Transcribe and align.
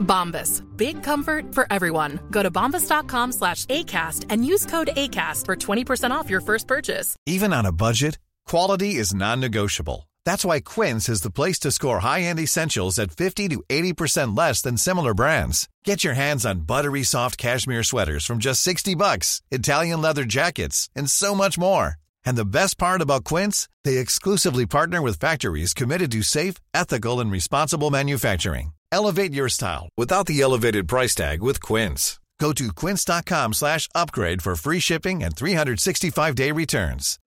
Bombas. 0.00 0.62
Big 0.76 1.02
comfort 1.02 1.54
for 1.54 1.66
everyone. 1.70 2.20
Go 2.30 2.42
to 2.42 2.50
bombas.com 2.50 3.32
slash 3.32 3.66
ACAST 3.66 4.26
and 4.28 4.44
use 4.44 4.66
code 4.66 4.90
ACAST 4.96 5.46
for 5.46 5.56
20% 5.56 6.10
off 6.10 6.30
your 6.30 6.40
first 6.40 6.66
purchase. 6.66 7.16
Even 7.26 7.52
on 7.52 7.66
a 7.66 7.72
budget, 7.72 8.18
quality 8.46 8.96
is 8.96 9.14
non-negotiable. 9.14 10.08
That's 10.24 10.44
why 10.44 10.60
Quince 10.60 11.08
is 11.08 11.22
the 11.22 11.30
place 11.30 11.58
to 11.60 11.70
score 11.70 12.00
high-end 12.00 12.40
essentials 12.40 12.98
at 12.98 13.12
50 13.12 13.48
to 13.48 13.62
80% 13.68 14.36
less 14.36 14.62
than 14.62 14.76
similar 14.76 15.14
brands. 15.14 15.68
Get 15.84 16.04
your 16.04 16.14
hands 16.14 16.44
on 16.44 16.60
buttery 16.60 17.02
soft 17.02 17.38
cashmere 17.38 17.82
sweaters 17.82 18.26
from 18.26 18.38
just 18.38 18.62
60 18.62 18.94
bucks, 18.94 19.42
Italian 19.50 20.00
leather 20.00 20.24
jackets, 20.24 20.88
and 20.96 21.10
so 21.10 21.34
much 21.34 21.58
more. 21.58 21.94
And 22.24 22.36
the 22.36 22.44
best 22.44 22.76
part 22.76 23.00
about 23.00 23.24
Quince, 23.24 23.68
they 23.84 23.96
exclusively 23.98 24.66
partner 24.66 25.00
with 25.00 25.18
factories 25.18 25.72
committed 25.72 26.12
to 26.12 26.22
safe, 26.22 26.56
ethical, 26.74 27.20
and 27.20 27.30
responsible 27.32 27.90
manufacturing. 27.90 28.72
Elevate 28.92 29.32
your 29.32 29.48
style 29.48 29.88
without 29.96 30.26
the 30.26 30.42
elevated 30.42 30.88
price 30.88 31.14
tag 31.14 31.42
with 31.42 31.60
Quince. 31.60 32.20
Go 32.40 32.52
to 32.52 32.72
quince.com 32.86 33.54
slash 33.54 33.88
upgrade 33.94 34.42
for 34.42 34.56
free 34.56 34.80
shipping 34.80 35.22
and 35.22 35.34
365-day 35.34 36.52
returns. 36.52 37.18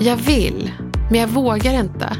Jag 0.00 0.16
vill, 0.16 0.72
men 1.10 1.20
jag 1.20 1.28
vågar 1.28 1.72
inte. 1.74 2.16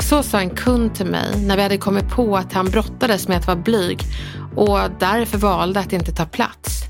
Så 0.00 0.22
sa 0.22 0.40
en 0.40 0.50
kund 0.50 0.94
till 0.94 1.06
mig 1.06 1.46
när 1.46 1.56
vi 1.56 1.62
hade 1.62 1.78
kommit 1.78 2.08
på 2.08 2.36
att 2.36 2.52
han 2.52 2.66
brottades 2.66 3.28
med 3.28 3.38
att 3.38 3.46
vara 3.46 3.56
blyg 3.56 4.00
och 4.56 4.78
därför 5.00 5.38
valde 5.38 5.80
att 5.80 5.92
inte 5.92 6.12
ta 6.12 6.24
plats. 6.24 6.82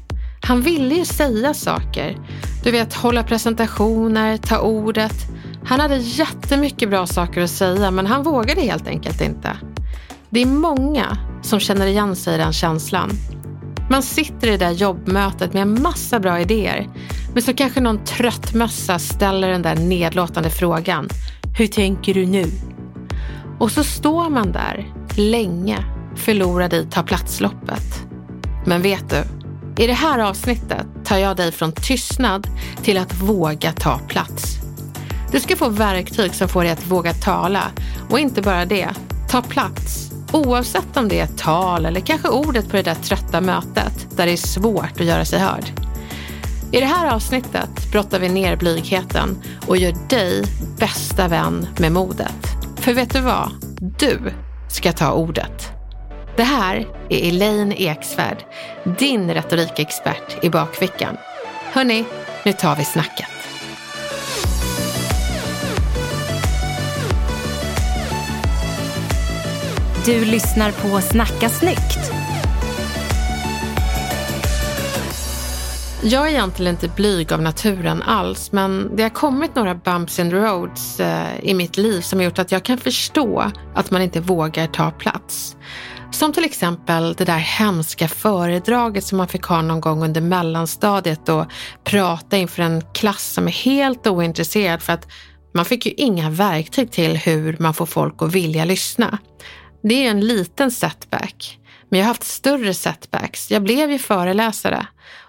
Han 0.42 0.62
ville 0.62 0.94
ju 0.94 1.04
säga 1.04 1.54
saker. 1.54 2.18
Du 2.64 2.70
vet, 2.70 2.94
hålla 2.94 3.24
presentationer, 3.24 4.36
ta 4.36 4.58
ordet. 4.58 5.31
Han 5.64 5.80
hade 5.80 5.96
jättemycket 5.96 6.90
bra 6.90 7.06
saker 7.06 7.40
att 7.40 7.50
säga 7.50 7.90
men 7.90 8.06
han 8.06 8.22
vågade 8.22 8.60
helt 8.60 8.86
enkelt 8.86 9.20
inte. 9.20 9.56
Det 10.30 10.42
är 10.42 10.46
många 10.46 11.16
som 11.42 11.60
känner 11.60 11.86
igen 11.86 12.16
sig 12.16 12.34
i 12.34 12.38
den 12.38 12.52
känslan. 12.52 13.10
Man 13.90 14.02
sitter 14.02 14.48
i 14.48 14.50
det 14.50 14.56
där 14.56 14.70
jobbmötet 14.70 15.52
med 15.52 15.62
en 15.62 15.82
massa 15.82 16.20
bra 16.20 16.40
idéer. 16.40 16.88
Men 17.32 17.42
så 17.42 17.54
kanske 17.54 17.80
någon 17.80 18.04
trött 18.04 18.54
mössa 18.54 18.98
ställer 18.98 19.48
den 19.48 19.62
där 19.62 19.76
nedlåtande 19.76 20.50
frågan. 20.50 21.08
Hur 21.58 21.66
tänker 21.66 22.14
du 22.14 22.26
nu? 22.26 22.44
Och 23.58 23.70
så 23.70 23.84
står 23.84 24.30
man 24.30 24.52
där 24.52 24.92
länge 25.16 25.84
förlorad 26.16 26.72
i 26.72 26.86
ta 26.90 27.02
platsloppet. 27.02 28.06
Men 28.66 28.82
vet 28.82 29.10
du? 29.10 29.24
I 29.82 29.86
det 29.86 29.92
här 29.92 30.18
avsnittet 30.18 30.86
tar 31.04 31.18
jag 31.18 31.36
dig 31.36 31.52
från 31.52 31.72
tystnad 31.72 32.46
till 32.82 32.98
att 32.98 33.20
våga 33.22 33.72
ta 33.72 33.98
plats. 33.98 34.61
Du 35.32 35.40
ska 35.40 35.56
få 35.56 35.68
verktyg 35.68 36.34
som 36.34 36.48
får 36.48 36.62
dig 36.62 36.72
att 36.72 36.86
våga 36.86 37.12
tala 37.12 37.62
och 38.10 38.18
inte 38.18 38.42
bara 38.42 38.64
det, 38.64 38.88
ta 39.28 39.42
plats. 39.42 40.10
Oavsett 40.32 40.96
om 40.96 41.08
det 41.08 41.20
är 41.20 41.24
ett 41.24 41.38
tal 41.38 41.86
eller 41.86 42.00
kanske 42.00 42.28
ordet 42.28 42.70
på 42.70 42.76
det 42.76 42.82
där 42.82 42.94
trötta 42.94 43.40
mötet 43.40 44.16
där 44.16 44.26
det 44.26 44.32
är 44.32 44.36
svårt 44.36 45.00
att 45.00 45.06
göra 45.06 45.24
sig 45.24 45.38
hörd. 45.38 45.64
I 46.72 46.80
det 46.80 46.86
här 46.86 47.14
avsnittet 47.14 47.92
brottar 47.92 48.20
vi 48.20 48.28
ner 48.28 48.56
blygheten 48.56 49.42
och 49.66 49.76
gör 49.76 49.94
dig 50.08 50.44
bästa 50.78 51.28
vän 51.28 51.66
med 51.78 51.92
modet. 51.92 52.46
För 52.76 52.92
vet 52.92 53.12
du 53.12 53.20
vad? 53.20 53.50
Du 53.98 54.32
ska 54.68 54.92
ta 54.92 55.12
ordet. 55.12 55.68
Det 56.36 56.42
här 56.42 56.86
är 57.08 57.28
Elaine 57.28 57.72
Eksvärd, 57.72 58.44
din 58.98 59.34
retorikexpert 59.34 60.44
i 60.44 60.50
bakfickan. 60.50 61.16
Hörni, 61.72 62.04
nu 62.44 62.52
tar 62.52 62.76
vi 62.76 62.84
snacket. 62.84 63.41
Du 70.06 70.24
lyssnar 70.24 70.72
på 70.72 71.00
Snacka 71.00 71.48
snyggt. 71.48 71.98
Jag 76.02 76.26
är 76.26 76.30
egentligen 76.30 76.74
inte 76.74 76.88
blyg 76.88 77.32
av 77.32 77.42
naturen 77.42 78.02
alls, 78.02 78.52
men 78.52 78.96
det 78.96 79.02
har 79.02 79.10
kommit 79.10 79.54
några 79.54 79.74
bumps 79.74 80.18
in 80.18 80.30
the 80.30 80.36
roads 80.36 81.00
eh, 81.00 81.40
i 81.42 81.54
mitt 81.54 81.76
liv 81.76 82.00
som 82.00 82.18
har 82.18 82.24
gjort 82.24 82.38
att 82.38 82.52
jag 82.52 82.62
kan 82.62 82.78
förstå 82.78 83.50
att 83.74 83.90
man 83.90 84.02
inte 84.02 84.20
vågar 84.20 84.66
ta 84.66 84.90
plats. 84.90 85.56
Som 86.10 86.32
till 86.32 86.44
exempel 86.44 87.14
det 87.14 87.24
där 87.24 87.38
hemska 87.38 88.08
föredraget 88.08 89.04
som 89.04 89.18
man 89.18 89.28
fick 89.28 89.44
ha 89.44 89.62
någon 89.62 89.80
gång 89.80 90.04
under 90.04 90.20
mellanstadiet 90.20 91.28
och 91.28 91.46
prata 91.84 92.36
inför 92.36 92.62
en 92.62 92.82
klass 92.94 93.32
som 93.32 93.46
är 93.46 93.52
helt 93.52 94.06
ointresserad 94.06 94.82
för 94.82 94.92
att 94.92 95.08
man 95.54 95.64
fick 95.64 95.86
ju 95.86 95.92
inga 95.92 96.30
verktyg 96.30 96.90
till 96.90 97.16
hur 97.16 97.56
man 97.60 97.74
får 97.74 97.86
folk 97.86 98.22
att 98.22 98.34
vilja 98.34 98.64
lyssna. 98.64 99.18
Det 99.82 100.06
är 100.06 100.10
en 100.10 100.20
liten 100.20 100.70
setback, 100.70 101.58
men 101.88 101.98
jag 101.98 102.06
har 102.06 102.10
haft 102.10 102.24
större 102.24 102.74
setbacks. 102.74 103.50
Jag 103.50 103.62
blev 103.62 103.90
ju 103.90 103.98
föreläsare 103.98 104.86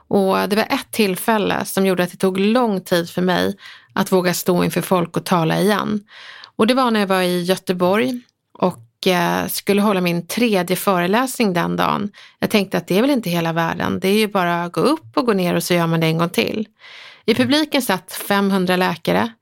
och 0.08 0.50
det 0.50 0.56
var 0.56 0.64
ett 0.64 0.92
tillfälle 0.92 1.66
som 1.66 1.86
gjorde 1.86 2.04
att 2.04 2.12
det 2.12 2.18
tog 2.18 2.40
lång 2.40 2.82
tid 2.82 3.10
för 3.10 3.22
mig 3.22 3.58
att 3.94 4.12
våga 4.12 4.34
stå 4.34 4.64
inför 4.64 4.82
folk 4.82 5.18
och 5.18 5.26
tala 5.26 5.60
igen. 5.60 6.04
Och 6.56 6.68
det 6.68 6.74
var 6.74 6.92
när 6.92 7.00
jag 7.00 7.08
var 7.08 7.22
i 7.22 7.42
Göteborg 7.42 8.22
och 8.54 9.08
eh, 9.08 9.48
skulle 9.48 9.82
hålla 9.82 10.02
min 10.02 10.28
tredje 10.28 10.76
föreläsning 10.76 11.54
den 11.54 11.76
dagen. 11.76 12.12
Jag 12.40 12.50
tänkte 12.50 12.78
att 12.78 12.88
det 12.88 12.98
är 12.98 13.02
väl 13.02 13.10
inte 13.10 13.30
hela 13.30 13.54
världen. 13.54 14.00
Det 14.00 14.08
är 14.08 14.18
ju 14.18 14.28
bara 14.28 14.64
att 14.64 14.74
gå 14.74 14.82
upp 14.82 15.18
och 15.18 15.26
gå 15.26 15.34
ner 15.34 15.56
och 15.56 15.64
så 15.64 15.74
gör 15.74 15.88
man 15.88 16.00
det 16.00 16.08
en 16.08 16.18
gång 16.18 16.30
till. 16.30 16.68
I 17.26 17.36
publiken 17.36 17.82
satt 17.82 18.14
500 18.14 18.76
läkare 18.76 19.34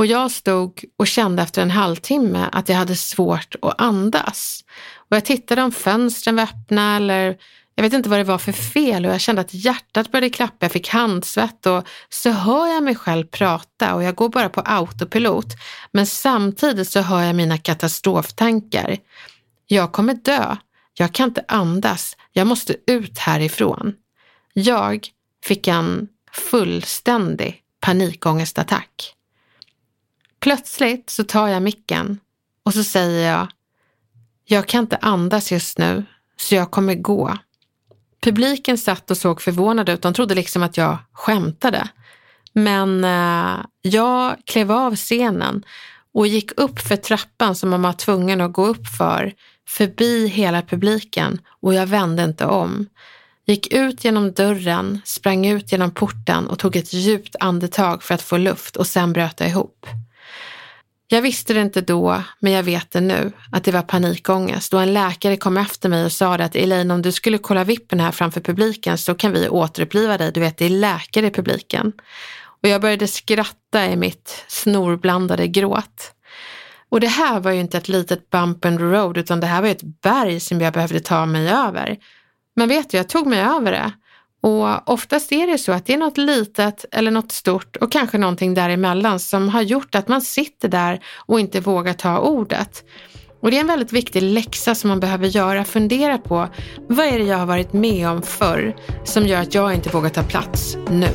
och 0.00 0.06
jag 0.06 0.30
stod 0.30 0.84
och 0.96 1.06
kände 1.06 1.42
efter 1.42 1.62
en 1.62 1.70
halvtimme 1.70 2.48
att 2.52 2.68
jag 2.68 2.76
hade 2.76 2.96
svårt 2.96 3.54
att 3.62 3.80
andas. 3.80 4.64
Och 4.96 5.16
jag 5.16 5.24
tittade 5.24 5.62
om 5.62 5.72
fönstren 5.72 6.36
var 6.36 6.42
öppna 6.42 6.96
eller 6.96 7.36
jag 7.74 7.82
vet 7.82 7.92
inte 7.92 8.08
vad 8.08 8.18
det 8.18 8.24
var 8.24 8.38
för 8.38 8.52
fel 8.52 9.06
och 9.06 9.12
jag 9.12 9.20
kände 9.20 9.40
att 9.40 9.54
hjärtat 9.54 10.10
började 10.10 10.30
klappa, 10.30 10.56
jag 10.60 10.72
fick 10.72 10.88
handsvett 10.88 11.66
och 11.66 11.86
så 12.08 12.30
hör 12.30 12.66
jag 12.66 12.82
mig 12.82 12.94
själv 12.94 13.26
prata 13.26 13.94
och 13.94 14.02
jag 14.02 14.14
går 14.14 14.28
bara 14.28 14.48
på 14.48 14.60
autopilot. 14.60 15.46
Men 15.92 16.06
samtidigt 16.06 16.88
så 16.88 17.00
hör 17.00 17.22
jag 17.22 17.36
mina 17.36 17.58
katastroftankar. 17.58 18.96
Jag 19.66 19.92
kommer 19.92 20.14
dö. 20.14 20.56
Jag 20.94 21.12
kan 21.12 21.28
inte 21.28 21.44
andas. 21.48 22.16
Jag 22.32 22.46
måste 22.46 22.76
ut 22.86 23.18
härifrån. 23.18 23.94
Jag 24.52 25.08
fick 25.44 25.68
en 25.68 26.08
fullständig 26.32 27.62
panikångestattack. 27.80 29.16
Plötsligt 30.40 31.10
så 31.10 31.24
tar 31.24 31.48
jag 31.48 31.62
micken 31.62 32.18
och 32.64 32.74
så 32.74 32.84
säger 32.84 33.32
jag, 33.32 33.48
jag 34.44 34.66
kan 34.66 34.80
inte 34.80 34.96
andas 34.96 35.52
just 35.52 35.78
nu 35.78 36.04
så 36.36 36.54
jag 36.54 36.70
kommer 36.70 36.94
gå. 36.94 37.38
Publiken 38.22 38.78
satt 38.78 39.10
och 39.10 39.16
såg 39.16 39.40
förvånad 39.40 39.88
ut. 39.88 40.02
De 40.02 40.14
trodde 40.14 40.34
liksom 40.34 40.62
att 40.62 40.76
jag 40.76 40.98
skämtade. 41.12 41.88
Men 42.52 43.04
eh, 43.04 43.64
jag 43.82 44.36
klev 44.44 44.72
av 44.72 44.96
scenen 44.96 45.64
och 46.14 46.26
gick 46.26 46.60
upp 46.60 46.80
för 46.80 46.96
trappan 46.96 47.54
som 47.54 47.70
man 47.70 47.82
var 47.82 47.92
tvungen 47.92 48.40
att 48.40 48.52
gå 48.52 48.66
upp 48.66 48.86
för, 48.98 49.32
förbi 49.68 50.26
hela 50.26 50.62
publiken 50.62 51.40
och 51.62 51.74
jag 51.74 51.86
vände 51.86 52.24
inte 52.24 52.46
om. 52.46 52.86
Gick 53.46 53.72
ut 53.72 54.04
genom 54.04 54.32
dörren, 54.32 55.00
sprang 55.04 55.46
ut 55.46 55.72
genom 55.72 55.90
porten 55.90 56.46
och 56.46 56.58
tog 56.58 56.76
ett 56.76 56.92
djupt 56.92 57.36
andetag 57.40 58.02
för 58.02 58.14
att 58.14 58.22
få 58.22 58.36
luft 58.36 58.76
och 58.76 58.86
sen 58.86 59.12
bröt 59.12 59.40
jag 59.40 59.48
ihop. 59.48 59.86
Jag 61.12 61.22
visste 61.22 61.54
det 61.54 61.60
inte 61.60 61.80
då, 61.80 62.22
men 62.40 62.52
jag 62.52 62.62
vet 62.62 62.90
det 62.90 63.00
nu, 63.00 63.32
att 63.52 63.64
det 63.64 63.72
var 63.72 63.82
panikångest 63.82 64.74
och 64.74 64.82
en 64.82 64.92
läkare 64.92 65.36
kom 65.36 65.56
efter 65.56 65.88
mig 65.88 66.04
och 66.04 66.12
sa 66.12 66.34
att 66.34 66.56
Elaine, 66.56 66.90
om 66.90 67.02
du 67.02 67.12
skulle 67.12 67.38
kolla 67.38 67.64
vippen 67.64 68.00
här 68.00 68.12
framför 68.12 68.40
publiken 68.40 68.98
så 68.98 69.14
kan 69.14 69.32
vi 69.32 69.48
återuppliva 69.48 70.18
dig. 70.18 70.32
Du 70.32 70.40
vet, 70.40 70.58
det 70.58 70.64
är 70.64 70.70
läkare 70.70 71.26
i 71.26 71.30
publiken. 71.30 71.92
Och 72.62 72.68
jag 72.68 72.80
började 72.80 73.08
skratta 73.08 73.86
i 73.86 73.96
mitt 73.96 74.44
snorblandade 74.48 75.48
gråt. 75.48 76.12
Och 76.88 77.00
det 77.00 77.06
här 77.06 77.40
var 77.40 77.50
ju 77.50 77.60
inte 77.60 77.78
ett 77.78 77.88
litet 77.88 78.30
bump 78.30 78.64
and 78.64 78.80
road, 78.80 79.18
utan 79.18 79.40
det 79.40 79.46
här 79.46 79.60
var 79.60 79.68
ju 79.68 79.72
ett 79.72 80.02
berg 80.02 80.40
som 80.40 80.60
jag 80.60 80.72
behövde 80.72 81.00
ta 81.00 81.26
mig 81.26 81.48
över. 81.48 81.96
Men 82.56 82.68
vet 82.68 82.90
du, 82.90 82.96
jag 82.96 83.08
tog 83.08 83.26
mig 83.26 83.40
över 83.40 83.72
det. 83.72 83.92
Och 84.40 84.88
oftast 84.88 85.32
är 85.32 85.46
det 85.46 85.58
så 85.58 85.72
att 85.72 85.86
det 85.86 85.94
är 85.94 85.98
något 85.98 86.18
litet 86.18 86.84
eller 86.92 87.10
något 87.10 87.32
stort 87.32 87.76
och 87.76 87.92
kanske 87.92 88.18
någonting 88.18 88.54
däremellan 88.54 89.20
som 89.20 89.48
har 89.48 89.62
gjort 89.62 89.94
att 89.94 90.08
man 90.08 90.22
sitter 90.22 90.68
där 90.68 91.00
och 91.16 91.40
inte 91.40 91.60
vågar 91.60 91.92
ta 91.92 92.18
ordet. 92.18 92.84
Och 93.40 93.50
det 93.50 93.56
är 93.56 93.60
en 93.60 93.66
väldigt 93.66 93.92
viktig 93.92 94.22
läxa 94.22 94.74
som 94.74 94.88
man 94.88 95.00
behöver 95.00 95.26
göra. 95.26 95.64
Fundera 95.64 96.18
på 96.18 96.48
vad 96.88 97.06
är 97.06 97.18
det 97.18 97.24
jag 97.24 97.38
har 97.38 97.46
varit 97.46 97.72
med 97.72 98.08
om 98.08 98.22
förr 98.22 98.76
som 99.04 99.26
gör 99.26 99.40
att 99.40 99.54
jag 99.54 99.74
inte 99.74 99.90
vågar 99.90 100.10
ta 100.10 100.22
plats 100.22 100.76
nu? 100.90 101.08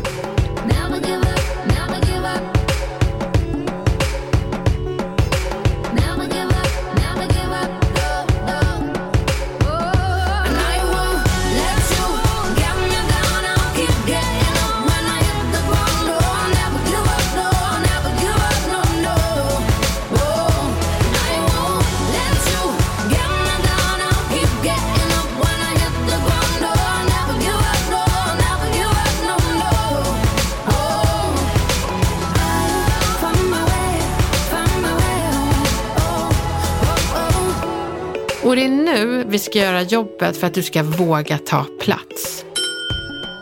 Ska 39.56 39.62
göra 39.62 39.82
jobbet 39.82 40.38
för 40.38 40.48
att 40.48 40.54
du 40.54 40.64
ska 40.64 40.84
våga 40.84 41.38
ta 41.38 41.66
plats. 41.80 42.46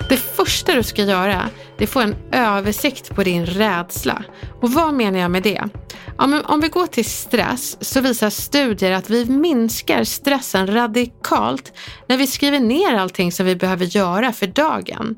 Det 0.09 0.17
första 0.17 0.73
du 0.73 0.83
ska 0.83 1.03
göra 1.03 1.49
det 1.77 1.83
är 1.83 1.87
att 1.87 1.89
få 1.89 1.99
en 1.99 2.15
översikt 2.31 3.15
på 3.15 3.23
din 3.23 3.45
rädsla. 3.45 4.23
Och 4.61 4.71
vad 4.71 4.93
menar 4.93 5.19
jag 5.19 5.31
med 5.31 5.43
det? 5.43 5.63
Ja, 6.17 6.41
om 6.45 6.61
vi 6.61 6.67
går 6.67 6.87
till 6.87 7.05
stress 7.05 7.77
så 7.81 8.01
visar 8.01 8.29
studier 8.29 8.91
att 8.91 9.09
vi 9.09 9.25
minskar 9.25 10.03
stressen 10.03 10.73
radikalt 10.73 11.73
när 12.07 12.17
vi 12.17 12.27
skriver 12.27 12.59
ner 12.59 12.93
allting 12.93 13.31
som 13.31 13.45
vi 13.45 13.55
behöver 13.55 13.85
göra 13.85 14.33
för 14.33 14.47
dagen. 14.47 15.15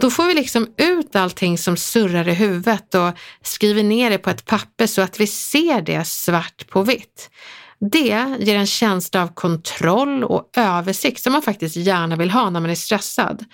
Då 0.00 0.10
får 0.10 0.26
vi 0.26 0.34
liksom 0.34 0.66
ut 0.76 1.16
allting 1.16 1.58
som 1.58 1.76
surrar 1.76 2.28
i 2.28 2.34
huvudet 2.34 2.94
och 2.94 3.10
skriver 3.42 3.82
ner 3.82 4.10
det 4.10 4.18
på 4.18 4.30
ett 4.30 4.46
papper 4.46 4.86
så 4.86 5.02
att 5.02 5.20
vi 5.20 5.26
ser 5.26 5.82
det 5.82 6.04
svart 6.04 6.68
på 6.68 6.82
vitt. 6.82 7.30
Det 7.80 8.36
ger 8.38 8.56
en 8.56 8.66
känsla 8.66 9.22
av 9.22 9.28
kontroll 9.28 10.24
och 10.24 10.50
översikt 10.56 11.22
som 11.22 11.32
man 11.32 11.42
faktiskt 11.42 11.76
gärna 11.76 12.16
vill 12.16 12.30
ha 12.30 12.50
när 12.50 12.60
man 12.60 12.70
är 12.70 12.74
stressad. 12.74 13.44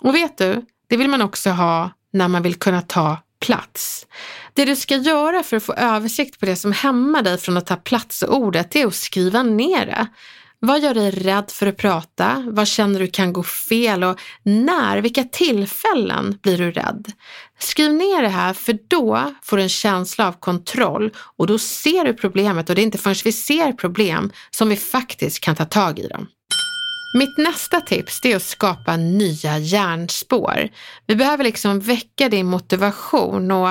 Och 0.00 0.14
vet 0.14 0.38
du, 0.38 0.64
det 0.88 0.96
vill 0.96 1.08
man 1.08 1.22
också 1.22 1.50
ha 1.50 1.90
när 2.12 2.28
man 2.28 2.42
vill 2.42 2.54
kunna 2.54 2.82
ta 2.82 3.18
plats. 3.40 4.06
Det 4.54 4.64
du 4.64 4.76
ska 4.76 4.96
göra 4.96 5.42
för 5.42 5.56
att 5.56 5.62
få 5.62 5.72
översikt 5.72 6.40
på 6.40 6.46
det 6.46 6.56
som 6.56 6.72
hämmar 6.72 7.22
dig 7.22 7.38
från 7.38 7.56
att 7.56 7.66
ta 7.66 7.76
plats 7.76 8.22
och 8.22 8.36
ordet, 8.36 8.76
är 8.76 8.86
att 8.86 8.94
skriva 8.94 9.42
ner 9.42 9.86
det. 9.86 10.06
Vad 10.64 10.80
gör 10.82 10.94
dig 10.94 11.10
rädd 11.10 11.50
för 11.50 11.66
att 11.66 11.76
prata? 11.76 12.44
Vad 12.46 12.68
känner 12.68 13.00
du 13.00 13.06
kan 13.06 13.32
gå 13.32 13.42
fel 13.42 14.04
och 14.04 14.20
när, 14.42 14.98
vilka 14.98 15.24
tillfällen 15.24 16.38
blir 16.42 16.58
du 16.58 16.70
rädd? 16.70 17.12
Skriv 17.58 17.92
ner 17.92 18.22
det 18.22 18.28
här 18.28 18.52
för 18.52 18.78
då 18.88 19.34
får 19.42 19.56
du 19.56 19.62
en 19.62 19.68
känsla 19.68 20.28
av 20.28 20.32
kontroll 20.32 21.10
och 21.36 21.46
då 21.46 21.58
ser 21.58 22.04
du 22.04 22.14
problemet 22.14 22.68
och 22.68 22.76
det 22.76 22.82
är 22.82 22.84
inte 22.84 22.98
förrän 22.98 23.16
vi 23.24 23.32
ser 23.32 23.72
problem 23.72 24.32
som 24.50 24.68
vi 24.68 24.76
faktiskt 24.76 25.40
kan 25.40 25.56
ta 25.56 25.64
tag 25.64 25.98
i 25.98 26.08
dem. 26.08 26.26
Mitt 27.14 27.38
nästa 27.38 27.80
tips 27.80 28.20
är 28.24 28.36
att 28.36 28.42
skapa 28.42 28.96
nya 28.96 29.58
hjärnspår. 29.58 30.68
Vi 31.06 31.16
behöver 31.16 31.44
liksom 31.44 31.80
väcka 31.80 32.28
din 32.28 32.46
motivation 32.46 33.50
och 33.50 33.68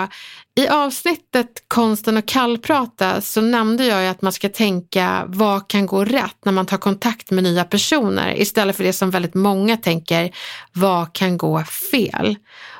i 0.55 0.67
avsnittet 0.67 1.63
Konsten 1.67 2.17
att 2.17 2.25
kallprata 2.25 3.21
så 3.21 3.41
nämnde 3.41 3.85
jag 3.85 4.01
ju 4.01 4.07
att 4.07 4.21
man 4.21 4.31
ska 4.31 4.49
tänka 4.49 5.23
vad 5.27 5.67
kan 5.67 5.85
gå 5.85 6.05
rätt 6.05 6.45
när 6.45 6.51
man 6.51 6.65
tar 6.65 6.77
kontakt 6.77 7.31
med 7.31 7.43
nya 7.43 7.63
personer 7.63 8.41
istället 8.41 8.75
för 8.75 8.83
det 8.83 8.93
som 8.93 9.11
väldigt 9.11 9.33
många 9.33 9.77
tänker, 9.77 10.31
vad 10.73 11.13
kan 11.13 11.37
gå 11.37 11.63
fel? 11.63 12.35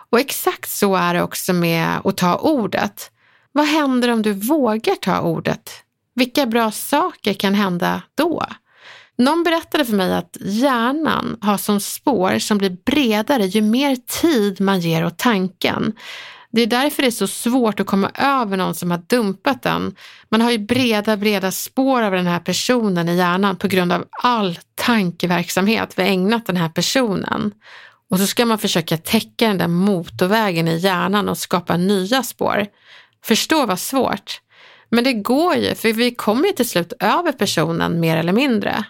Och 0.10 0.20
exakt 0.20 0.70
så 0.70 0.96
är 0.96 1.14
det 1.14 1.24
också 1.24 1.54
med 1.54 1.98
att 2.04 2.18
ta 2.18 2.36
ordet. 2.36 3.12
Vad 3.52 3.66
händer 3.66 4.10
om 4.10 4.22
du 4.22 4.34
vågar 4.34 4.96
ta 4.96 5.20
ordet? 5.20 5.72
Vilka 6.16 6.46
bra 6.46 6.72
saker 6.72 7.34
kan 7.34 7.54
hända 7.54 8.02
då? 8.18 8.46
Någon 9.18 9.44
berättade 9.44 9.86
för 9.86 9.94
mig 9.94 10.14
att 10.14 10.38
hjärnan 10.42 11.38
har 11.42 11.58
som 11.58 11.80
spår 11.80 12.40
som 12.40 12.58
blir 12.58 12.78
bredare 12.86 13.46
ju 13.46 13.62
mer 13.62 13.96
tid 13.96 14.62
man 14.62 14.80
ger 14.80 15.06
åt 15.06 15.18
tanken. 15.18 15.94
Det 16.52 16.62
är 16.62 16.68
därför 16.68 17.02
det 17.02 17.10
är 17.10 17.12
så 17.12 17.28
svårt 17.28 17.80
att 17.80 17.88
komma 17.88 18.12
över 18.14 18.58
någon 18.58 18.76
som 18.76 18.92
har 18.92 19.02
dumpat 19.08 19.64
den. 19.64 19.96
Man 20.30 20.42
har 20.42 20.52
ju 20.52 20.58
breda, 20.58 21.18
breda 21.18 21.52
spår 21.52 22.02
av 22.02 22.12
den 22.12 22.28
här 22.28 22.40
personen 22.40 23.10
i 23.10 23.16
hjärnan 23.16 23.56
på 23.56 23.68
grund 23.68 23.94
av 23.94 24.06
all 24.24 24.60
tankeverksamhet 24.76 25.94
vi 25.96 26.04
ägnat 26.04 26.46
den 26.46 26.58
här 26.58 26.70
personen. 26.70 27.52
Och 28.10 28.20
så 28.20 28.28
ska 28.28 28.46
man 28.46 28.58
försöka 28.58 28.98
täcka 28.98 29.48
den 29.48 29.58
där 29.58 29.68
motorvägen 29.68 30.68
i 30.68 30.78
hjärnan 30.78 31.30
och 31.30 31.38
skapa 31.38 31.78
nya 31.78 32.24
spår. 32.24 32.68
Förstå 33.26 33.66
vad 33.66 33.80
svårt. 33.80 34.42
Men 34.90 35.04
det 35.04 35.14
går 35.14 35.56
ju, 35.56 35.76
för 35.76 35.94
vi 35.94 36.16
kommer 36.16 36.48
ju 36.48 36.54
till 36.54 36.70
slut 36.70 36.94
över 37.00 37.32
personen 37.32 38.00
mer 38.00 38.18
eller 38.18 38.34
mindre. 38.34 38.86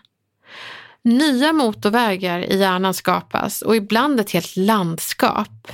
Nya 1.03 1.53
motorvägar 1.53 2.39
i 2.39 2.59
hjärnan 2.59 2.93
skapas 2.93 3.61
och 3.61 3.75
ibland 3.75 4.19
ett 4.19 4.31
helt 4.31 4.55
landskap. 4.55 5.71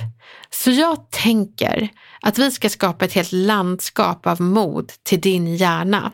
Så 0.50 0.70
jag 0.70 1.10
tänker 1.10 1.88
att 2.20 2.38
vi 2.38 2.50
ska 2.50 2.68
skapa 2.68 3.04
ett 3.04 3.12
helt 3.12 3.32
landskap 3.32 4.26
av 4.26 4.40
mod 4.40 4.92
till 5.02 5.20
din 5.20 5.56
hjärna. 5.56 6.12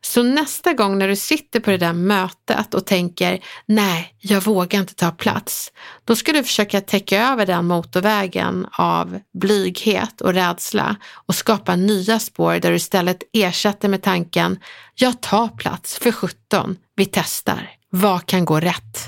Så 0.00 0.22
nästa 0.22 0.72
gång 0.72 0.98
när 0.98 1.08
du 1.08 1.16
sitter 1.16 1.60
på 1.60 1.70
det 1.70 1.76
där 1.76 1.92
mötet 1.92 2.74
och 2.74 2.86
tänker 2.86 3.44
nej, 3.66 4.14
jag 4.18 4.40
vågar 4.40 4.80
inte 4.80 4.94
ta 4.94 5.10
plats, 5.10 5.72
då 6.04 6.16
ska 6.16 6.32
du 6.32 6.42
försöka 6.42 6.80
täcka 6.80 7.28
över 7.28 7.46
den 7.46 7.66
motorvägen 7.66 8.66
av 8.72 9.20
blyghet 9.40 10.20
och 10.20 10.34
rädsla 10.34 10.96
och 11.26 11.34
skapa 11.34 11.76
nya 11.76 12.18
spår 12.18 12.54
där 12.54 12.70
du 12.70 12.76
istället 12.76 13.22
ersätter 13.32 13.88
med 13.88 14.02
tanken 14.02 14.58
jag 14.94 15.20
tar 15.20 15.48
plats 15.48 15.98
för 15.98 16.12
17, 16.12 16.76
vi 16.96 17.06
testar. 17.06 17.75
Vad 17.90 18.26
kan 18.26 18.44
gå 18.44 18.60
rätt? 18.60 18.98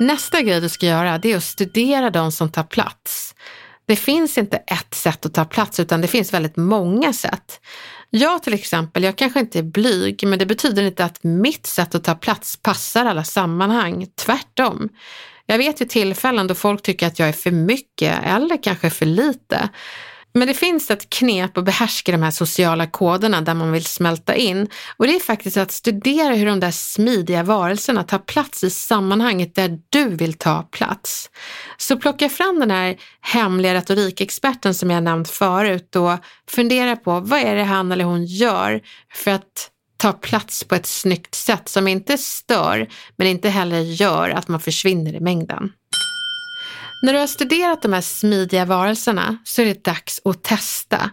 Nästa 0.00 0.42
grej 0.42 0.60
du 0.60 0.68
ska 0.68 0.86
göra 0.86 1.18
det 1.18 1.32
är 1.32 1.36
att 1.36 1.44
studera 1.44 2.10
de 2.10 2.32
som 2.32 2.50
tar 2.50 2.62
plats. 2.62 3.34
Det 3.86 3.96
finns 3.96 4.38
inte 4.38 4.56
ett 4.56 4.94
sätt 4.94 5.26
att 5.26 5.34
ta 5.34 5.44
plats 5.44 5.80
utan 5.80 6.00
det 6.00 6.08
finns 6.08 6.34
väldigt 6.34 6.56
många 6.56 7.12
sätt. 7.12 7.60
Jag 8.10 8.42
till 8.42 8.54
exempel, 8.54 9.04
jag 9.04 9.16
kanske 9.16 9.40
inte 9.40 9.58
är 9.58 9.62
blyg 9.62 10.26
men 10.26 10.38
det 10.38 10.46
betyder 10.46 10.82
inte 10.82 11.04
att 11.04 11.24
mitt 11.24 11.66
sätt 11.66 11.94
att 11.94 12.04
ta 12.04 12.14
plats 12.14 12.56
passar 12.62 13.06
alla 13.06 13.24
sammanhang. 13.24 14.06
Tvärtom. 14.24 14.88
Jag 15.46 15.58
vet 15.58 15.80
ju 15.80 15.84
tillfällen 15.84 16.46
då 16.46 16.54
folk 16.54 16.82
tycker 16.82 17.06
att 17.06 17.18
jag 17.18 17.28
är 17.28 17.32
för 17.32 17.50
mycket 17.50 18.24
eller 18.24 18.62
kanske 18.62 18.90
för 18.90 19.06
lite. 19.06 19.68
Men 20.32 20.48
det 20.48 20.54
finns 20.54 20.90
ett 20.90 21.10
knep 21.10 21.58
att 21.58 21.64
behärska 21.64 22.12
de 22.12 22.22
här 22.22 22.30
sociala 22.30 22.86
koderna 22.86 23.40
där 23.40 23.54
man 23.54 23.72
vill 23.72 23.84
smälta 23.84 24.34
in 24.34 24.68
och 24.96 25.06
det 25.06 25.14
är 25.14 25.20
faktiskt 25.20 25.56
att 25.56 25.72
studera 25.72 26.34
hur 26.34 26.46
de 26.46 26.60
där 26.60 26.70
smidiga 26.70 27.42
varelserna 27.42 28.04
tar 28.04 28.18
plats 28.18 28.64
i 28.64 28.70
sammanhanget 28.70 29.54
där 29.54 29.78
du 29.90 30.08
vill 30.08 30.34
ta 30.34 30.62
plats. 30.62 31.30
Så 31.76 31.96
plocka 31.96 32.28
fram 32.28 32.60
den 32.60 32.70
här 32.70 32.96
hemliga 33.20 33.74
retorikexperten 33.74 34.74
som 34.74 34.90
jag 34.90 35.02
nämnt 35.02 35.30
förut 35.30 35.96
och 35.96 36.12
fundera 36.50 36.96
på 36.96 37.20
vad 37.20 37.40
är 37.40 37.54
det 37.54 37.64
han 37.64 37.92
eller 37.92 38.04
hon 38.04 38.24
gör 38.24 38.80
för 39.14 39.30
att 39.30 39.70
ta 39.96 40.12
plats 40.12 40.64
på 40.64 40.74
ett 40.74 40.86
snyggt 40.86 41.34
sätt 41.34 41.68
som 41.68 41.88
inte 41.88 42.18
stör 42.18 42.88
men 43.16 43.26
inte 43.26 43.48
heller 43.48 43.80
gör 43.80 44.30
att 44.30 44.48
man 44.48 44.60
försvinner 44.60 45.14
i 45.14 45.20
mängden. 45.20 45.72
När 47.02 47.12
du 47.12 47.18
har 47.18 47.26
studerat 47.26 47.82
de 47.82 47.92
här 47.92 48.00
smidiga 48.00 48.64
varelserna 48.64 49.38
så 49.44 49.62
är 49.62 49.66
det 49.66 49.84
dags 49.84 50.20
att 50.24 50.42
testa. 50.42 51.10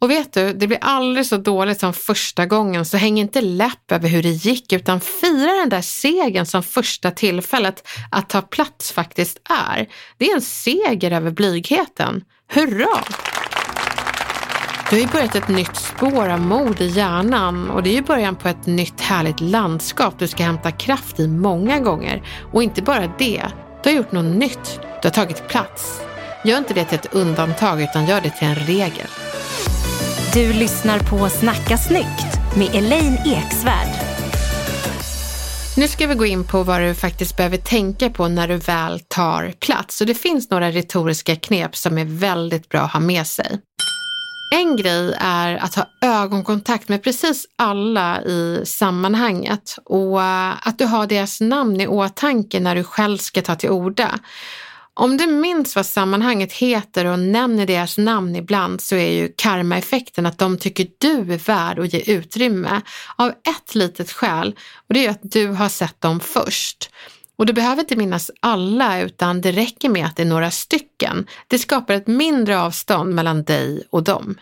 Och 0.00 0.10
vet 0.10 0.32
du, 0.32 0.52
det 0.52 0.66
blir 0.66 0.78
aldrig 0.80 1.26
så 1.26 1.36
dåligt 1.36 1.80
som 1.80 1.92
första 1.92 2.46
gången 2.46 2.84
så 2.84 2.96
häng 2.96 3.18
inte 3.18 3.40
läpp 3.40 3.92
över 3.92 4.08
hur 4.08 4.22
det 4.22 4.28
gick 4.28 4.72
utan 4.72 5.00
fira 5.00 5.52
den 5.52 5.68
där 5.68 5.82
segern 5.82 6.46
som 6.46 6.62
första 6.62 7.10
tillfället 7.10 7.88
att 8.10 8.28
ta 8.28 8.42
plats 8.42 8.92
faktiskt 8.92 9.38
är. 9.68 9.88
Det 10.18 10.30
är 10.30 10.34
en 10.34 10.42
seger 10.42 11.10
över 11.10 11.30
blygheten. 11.30 12.24
Hurra! 12.52 13.04
Du 14.90 14.96
har 14.96 15.00
ju 15.00 15.06
börjat 15.06 15.34
ett 15.34 15.48
nytt 15.48 15.76
spår 15.76 16.28
av 16.28 16.40
mod 16.40 16.80
i 16.80 16.86
hjärnan 16.86 17.70
och 17.70 17.82
det 17.82 17.90
är 17.90 17.94
ju 17.94 18.02
början 18.02 18.36
på 18.36 18.48
ett 18.48 18.66
nytt 18.66 19.00
härligt 19.00 19.40
landskap 19.40 20.18
du 20.18 20.28
ska 20.28 20.42
hämta 20.42 20.72
kraft 20.72 21.20
i 21.20 21.28
många 21.28 21.80
gånger. 21.80 22.22
Och 22.52 22.62
inte 22.62 22.82
bara 22.82 23.12
det, 23.18 23.42
du 23.82 23.90
har 23.90 23.96
gjort 23.96 24.12
något 24.12 24.36
nytt. 24.36 24.80
Du 25.02 25.08
har 25.08 25.10
tagit 25.10 25.48
plats. 25.48 26.00
Gör 26.44 26.58
inte 26.58 26.74
det 26.74 26.84
till 26.84 26.98
ett 26.98 27.14
undantag 27.14 27.82
utan 27.82 28.06
gör 28.06 28.20
det 28.20 28.30
till 28.30 28.48
en 28.48 28.54
regel. 28.54 29.06
Du 30.34 30.52
lyssnar 30.52 30.98
på 30.98 31.28
Snacka 31.28 31.78
snyggt 31.78 32.56
med 32.56 32.74
Elaine 32.74 33.18
Eksvärd. 33.26 33.88
Nu 35.76 35.88
ska 35.88 36.06
vi 36.06 36.14
gå 36.14 36.26
in 36.26 36.44
på 36.44 36.62
vad 36.62 36.80
du 36.80 36.94
faktiskt 36.94 37.36
behöver 37.36 37.56
tänka 37.56 38.10
på 38.10 38.28
när 38.28 38.48
du 38.48 38.56
väl 38.56 39.00
tar 39.00 39.52
plats. 39.58 40.00
Och 40.00 40.06
det 40.06 40.14
finns 40.14 40.50
några 40.50 40.70
retoriska 40.70 41.36
knep 41.36 41.76
som 41.76 41.98
är 41.98 42.04
väldigt 42.04 42.68
bra 42.68 42.80
att 42.80 42.92
ha 42.92 43.00
med 43.00 43.26
sig. 43.26 43.60
En 44.50 44.76
grej 44.76 45.14
är 45.18 45.56
att 45.56 45.74
ha 45.74 45.86
ögonkontakt 46.00 46.88
med 46.88 47.02
precis 47.02 47.46
alla 47.56 48.22
i 48.22 48.62
sammanhanget 48.64 49.78
och 49.84 50.22
eh, 50.22 50.68
att 50.68 50.78
du 50.78 50.84
har 50.84 51.06
deras 51.06 51.40
namn 51.40 51.80
i 51.80 51.86
åtanke 51.86 52.60
när 52.60 52.74
du 52.74 52.84
själv 52.84 53.18
ska 53.18 53.42
ta 53.42 53.54
till 53.54 53.70
orda. 53.70 54.18
Om 54.94 55.16
du 55.16 55.26
minns 55.26 55.76
vad 55.76 55.86
sammanhanget 55.86 56.52
heter 56.52 57.04
och 57.04 57.18
nämner 57.18 57.66
deras 57.66 57.98
namn 57.98 58.36
ibland 58.36 58.80
så 58.80 58.96
är 58.96 59.12
ju 59.12 59.32
karmaeffekten 59.36 60.26
att 60.26 60.38
de 60.38 60.58
tycker 60.58 60.86
du 60.98 61.32
är 61.32 61.38
värd 61.46 61.78
att 61.78 61.92
ge 61.92 62.00
utrymme 62.00 62.80
av 63.16 63.28
ett 63.28 63.74
litet 63.74 64.12
skäl 64.12 64.54
och 64.88 64.94
det 64.94 65.06
är 65.06 65.10
att 65.10 65.20
du 65.22 65.46
har 65.46 65.68
sett 65.68 66.00
dem 66.00 66.20
först. 66.20 66.90
Och 67.38 67.46
du 67.46 67.52
behöver 67.52 67.80
inte 67.80 67.96
minnas 67.96 68.30
alla 68.40 69.00
utan 69.00 69.40
det 69.40 69.52
räcker 69.52 69.88
med 69.88 70.06
att 70.06 70.16
det 70.16 70.22
är 70.22 70.26
några 70.26 70.50
stycken. 70.50 71.26
Det 71.48 71.58
skapar 71.58 71.94
ett 71.94 72.06
mindre 72.06 72.60
avstånd 72.60 73.14
mellan 73.14 73.44
dig 73.44 73.82
och 73.90 74.02
dem. 74.02 74.38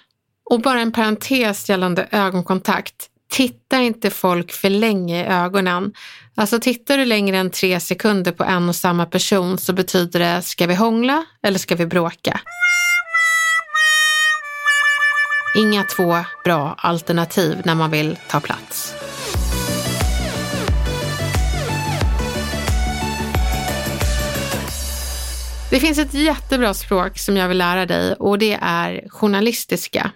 Och 0.51 0.61
bara 0.61 0.81
en 0.81 0.93
parentes 0.93 1.69
gällande 1.69 2.09
ögonkontakt. 2.11 3.07
Titta 3.31 3.81
inte 3.83 4.11
folk 4.11 4.53
för 4.53 4.71
länge 4.71 5.25
i 5.25 5.27
ögonen. 5.27 5.93
Alltså 6.35 6.59
tittar 6.61 6.99
du 6.99 7.05
längre 7.05 7.37
än 7.37 7.51
tre 7.51 7.81
sekunder 7.81 8.33
på 8.33 8.45
en 8.45 8.69
och 8.69 8.77
samma 8.77 9.07
person 9.07 9.59
så 9.59 9.73
betyder 9.73 10.21
det, 10.21 10.43
ska 10.43 10.67
vi 10.67 10.75
hångla 10.75 11.25
eller 11.43 11.59
ska 11.59 11.75
vi 11.75 11.87
bråka? 11.87 12.41
Inga 15.57 15.85
två 15.85 16.17
bra 16.45 16.75
alternativ 16.79 17.63
när 17.65 17.75
man 17.75 17.91
vill 17.91 18.19
ta 18.29 18.41
plats. 18.41 18.95
Det 25.77 25.81
finns 25.81 25.99
ett 25.99 26.15
jättebra 26.15 26.75
språk 26.75 27.19
som 27.19 27.37
jag 27.37 27.49
vill 27.49 27.59
lära 27.59 27.87
dig 27.87 28.15
och 28.15 28.39
det 28.39 28.59
är 28.63 29.09
journalistiska. 29.09 30.11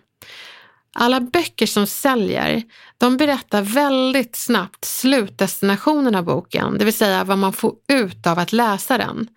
Alla 0.94 1.20
böcker 1.20 1.66
som 1.66 1.86
säljer, 1.86 2.62
de 2.98 3.16
berättar 3.16 3.62
väldigt 3.62 4.36
snabbt 4.36 4.84
slutdestinationen 4.84 6.14
av 6.14 6.24
boken, 6.24 6.78
det 6.78 6.84
vill 6.84 6.94
säga 6.94 7.24
vad 7.24 7.38
man 7.38 7.52
får 7.52 7.74
ut 7.88 8.26
av 8.26 8.38
att 8.38 8.52
läsa 8.52 8.98
den. 8.98 9.28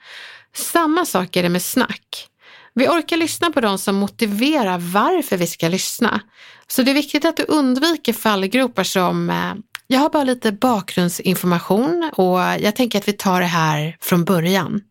Samma 0.56 1.06
sak 1.06 1.36
är 1.36 1.44
det 1.44 1.50
med 1.50 1.62
snack. 1.62 2.28
Vi 2.74 2.88
orkar 2.88 3.18
lyssna 3.18 3.52
på 3.52 3.62
de 3.62 3.78
som 3.78 3.96
motiverar 3.96 4.78
varför 4.78 5.38
vi 5.38 5.48
ska 5.48 5.68
lyssna. 5.68 6.22
Så 6.68 6.82
det 6.82 6.92
är 6.92 6.96
viktigt 6.96 7.26
att 7.26 7.38
du 7.38 7.44
undviker 7.44 8.14
fallgropar 8.14 8.84
som 8.84 9.30
eh, 9.30 9.54
jag 9.88 10.00
har 10.00 10.10
bara 10.10 10.24
lite 10.24 10.52
bakgrundsinformation 10.52 12.12
och 12.14 12.40
jag 12.40 12.76
tänker 12.76 13.00
att 13.00 13.08
vi 13.08 13.14
tar 13.14 13.42
det 13.42 13.48
här 13.48 13.98
från 14.02 14.26
början. 14.26 14.82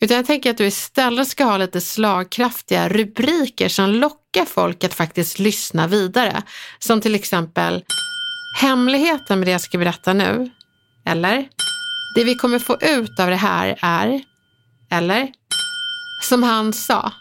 Utan 0.00 0.16
jag 0.16 0.26
tänker 0.26 0.50
att 0.50 0.56
du 0.56 0.66
istället 0.66 1.28
ska 1.28 1.44
ha 1.44 1.56
lite 1.56 1.80
slagkraftiga 1.80 2.88
rubriker 2.88 3.68
som 3.68 3.90
lockar 3.90 4.44
folk 4.44 4.84
att 4.84 4.94
faktiskt 4.94 5.38
lyssna 5.38 5.86
vidare. 5.86 6.42
Som 6.78 7.00
till 7.00 7.14
exempel 7.14 7.84
Hemligheten 8.60 9.38
med 9.38 9.48
det 9.48 9.52
jag 9.52 9.60
ska 9.60 9.78
berätta 9.78 10.12
nu. 10.12 10.50
Eller? 11.06 11.48
Det 12.14 12.24
vi 12.24 12.34
kommer 12.34 12.58
få 12.58 12.76
ut 12.80 13.20
av 13.20 13.30
det 13.30 13.36
här 13.36 13.78
är. 13.80 14.20
Eller? 14.90 15.28
Som 16.22 16.42
han 16.42 16.72
sa. 16.72 17.12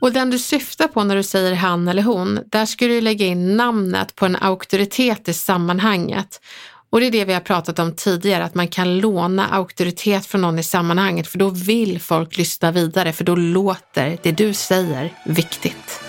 Och 0.00 0.12
den 0.12 0.30
du 0.30 0.38
syftar 0.38 0.88
på 0.88 1.04
när 1.04 1.16
du 1.16 1.22
säger 1.22 1.54
han 1.54 1.88
eller 1.88 2.02
hon, 2.02 2.40
där 2.46 2.66
ska 2.66 2.86
du 2.86 3.00
lägga 3.00 3.26
in 3.26 3.56
namnet 3.56 4.14
på 4.14 4.26
en 4.26 4.36
auktoritet 4.36 5.28
i 5.28 5.32
sammanhanget. 5.32 6.40
Och 6.94 7.00
det 7.00 7.06
är 7.06 7.10
det 7.10 7.24
vi 7.24 7.32
har 7.32 7.40
pratat 7.40 7.78
om 7.78 7.92
tidigare, 7.94 8.44
att 8.44 8.54
man 8.54 8.68
kan 8.68 8.98
låna 8.98 9.48
auktoritet 9.48 10.26
från 10.26 10.40
någon 10.40 10.58
i 10.58 10.62
sammanhanget 10.62 11.26
för 11.26 11.38
då 11.38 11.48
vill 11.48 12.00
folk 12.00 12.38
lyssna 12.38 12.72
vidare 12.72 13.12
för 13.12 13.24
då 13.24 13.36
låter 13.36 14.18
det 14.22 14.32
du 14.32 14.54
säger 14.54 15.12
viktigt. 15.24 16.00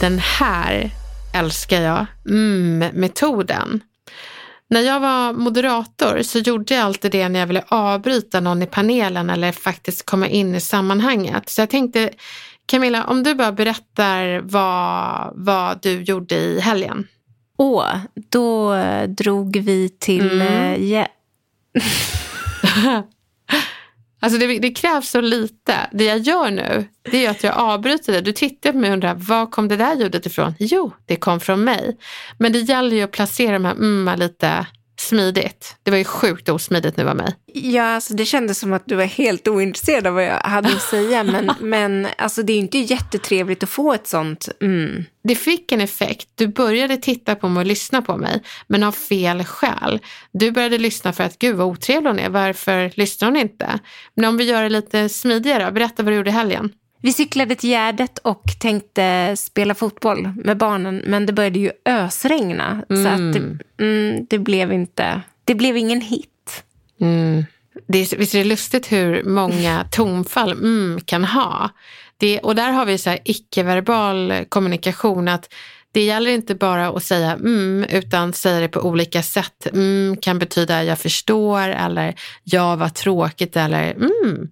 Den 0.00 0.18
här 0.18 0.90
älskar 1.34 1.80
jag, 1.80 2.06
mm-metoden. 2.28 3.80
När 4.70 4.80
jag 4.80 5.00
var 5.00 5.32
moderator 5.32 6.22
så 6.22 6.38
gjorde 6.38 6.74
jag 6.74 6.84
alltid 6.84 7.12
det 7.12 7.28
när 7.28 7.40
jag 7.40 7.46
ville 7.46 7.64
avbryta 7.68 8.40
någon 8.40 8.62
i 8.62 8.66
panelen 8.66 9.30
eller 9.30 9.52
faktiskt 9.52 10.06
komma 10.06 10.28
in 10.28 10.54
i 10.54 10.60
sammanhanget. 10.60 11.48
Så 11.48 11.60
jag 11.60 11.70
tänkte, 11.70 12.10
Camilla, 12.70 13.04
om 13.04 13.22
du 13.22 13.34
bara 13.34 13.52
berättar 13.52 14.40
vad, 14.40 15.32
vad 15.34 15.82
du 15.82 16.02
gjorde 16.02 16.34
i 16.34 16.60
helgen. 16.60 17.06
Åh, 17.58 17.96
då 18.14 18.76
drog 19.08 19.56
vi 19.56 19.88
till... 19.88 20.40
Mm. 20.40 20.82
Yeah. 20.82 21.08
Alltså 24.22 24.38
det, 24.38 24.58
det, 24.58 24.70
krävs 24.70 25.10
så 25.10 25.20
lite. 25.20 25.74
Det 25.92 26.04
jag 26.04 26.18
gör 26.18 26.50
nu, 26.50 26.88
det 27.02 27.26
är 27.26 27.30
att 27.30 27.44
jag 27.44 27.54
avbryter 27.54 28.12
det. 28.12 28.20
Du 28.20 28.32
tittar 28.32 28.72
på 28.72 28.78
mig 28.78 28.90
och 28.90 28.94
undrar, 28.94 29.14
var 29.14 29.46
kom 29.46 29.68
det 29.68 29.76
där 29.76 29.96
ljudet 29.96 30.26
ifrån? 30.26 30.54
Jo, 30.58 30.92
det 31.06 31.16
kom 31.16 31.40
från 31.40 31.64
mig. 31.64 31.96
Men 32.38 32.52
det 32.52 32.58
gäller 32.58 32.96
ju 32.96 33.02
att 33.02 33.10
placera 33.10 33.52
de 33.52 33.64
här 33.64 33.72
mm 33.72 34.18
lite 34.18 34.66
smidigt. 35.00 35.76
Det 35.82 35.90
var 35.90 35.98
ju 35.98 36.04
sjukt 36.04 36.48
osmidigt 36.48 36.96
nu 36.96 37.08
av 37.08 37.16
mig. 37.16 37.34
Ja, 37.52 37.82
alltså 37.82 38.14
det 38.14 38.24
kändes 38.24 38.58
som 38.58 38.72
att 38.72 38.86
du 38.86 38.94
var 38.94 39.04
helt 39.04 39.48
ointresserad 39.48 40.06
av 40.06 40.14
vad 40.14 40.24
jag 40.24 40.40
hade 40.40 40.68
att 40.68 40.82
säga. 40.82 41.22
Men, 41.30 41.52
men 41.60 42.06
alltså 42.18 42.42
det 42.42 42.52
är 42.52 42.54
ju 42.54 42.60
inte 42.60 42.78
jättetrevligt 42.78 43.62
att 43.62 43.68
få 43.68 43.92
ett 43.92 44.06
sånt 44.06 44.48
mm. 44.60 45.04
Det 45.22 45.34
fick 45.34 45.72
en 45.72 45.80
effekt. 45.80 46.28
Du 46.34 46.48
började 46.48 46.96
titta 46.96 47.34
på 47.34 47.48
mig 47.48 47.60
och 47.60 47.66
lyssna 47.66 48.02
på 48.02 48.16
mig, 48.16 48.42
men 48.66 48.82
av 48.82 48.92
fel 48.92 49.44
skäl. 49.44 50.00
Du 50.32 50.50
började 50.50 50.78
lyssna 50.78 51.12
för 51.12 51.24
att 51.24 51.38
gud 51.38 51.56
vad 51.56 51.66
otrevlig 51.66 52.10
hon 52.10 52.18
är, 52.18 52.28
varför 52.28 52.92
lyssnar 52.94 53.28
hon 53.28 53.36
inte? 53.36 53.78
Men 54.14 54.24
om 54.24 54.36
vi 54.36 54.44
gör 54.44 54.62
det 54.62 54.68
lite 54.68 55.08
smidigare, 55.08 55.72
berätta 55.72 56.02
vad 56.02 56.12
du 56.12 56.16
gjorde 56.16 56.30
i 56.30 56.32
helgen. 56.32 56.72
Vi 57.02 57.12
cyklade 57.12 57.54
till 57.54 57.70
Gärdet 57.70 58.18
och 58.18 58.42
tänkte 58.58 59.36
spela 59.36 59.74
fotboll 59.74 60.32
med 60.36 60.56
barnen, 60.56 61.02
men 61.06 61.26
det 61.26 61.32
började 61.32 61.58
ju 61.58 61.70
ösregna. 61.84 62.82
Mm. 62.90 63.04
Så 63.04 63.08
att 63.08 63.32
det, 63.32 63.84
mm, 63.84 64.26
det, 64.30 64.38
blev 64.38 64.72
inte, 64.72 65.22
det 65.44 65.54
blev 65.54 65.76
ingen 65.76 66.00
hit. 66.00 66.64
Mm. 67.00 67.44
Det 67.88 67.98
är, 67.98 68.16
visst 68.16 68.34
är 68.34 68.38
det 68.38 68.44
lustigt 68.44 68.92
hur 68.92 69.24
många 69.24 69.86
tonfall 69.90 70.52
mm 70.52 71.00
kan 71.00 71.24
ha? 71.24 71.70
Det, 72.16 72.38
och 72.38 72.54
där 72.54 72.70
har 72.70 72.86
vi 72.86 72.98
så 72.98 73.10
här 73.10 73.18
icke-verbal 73.24 74.44
kommunikation. 74.48 75.28
att 75.28 75.48
det 75.92 76.04
gäller 76.04 76.30
inte 76.30 76.54
bara 76.54 76.88
att 76.88 77.04
säga 77.04 77.32
mm, 77.32 77.84
utan 77.90 78.32
säga 78.32 78.60
det 78.60 78.68
på 78.68 78.80
olika 78.80 79.22
sätt. 79.22 79.66
Mm 79.72 80.16
kan 80.16 80.38
betyda 80.38 80.84
jag 80.84 80.98
förstår 80.98 81.68
eller 81.68 82.14
ja 82.44 82.76
vad 82.76 82.94
tråkigt 82.94 83.56
eller 83.56 83.90
mm 83.90 84.48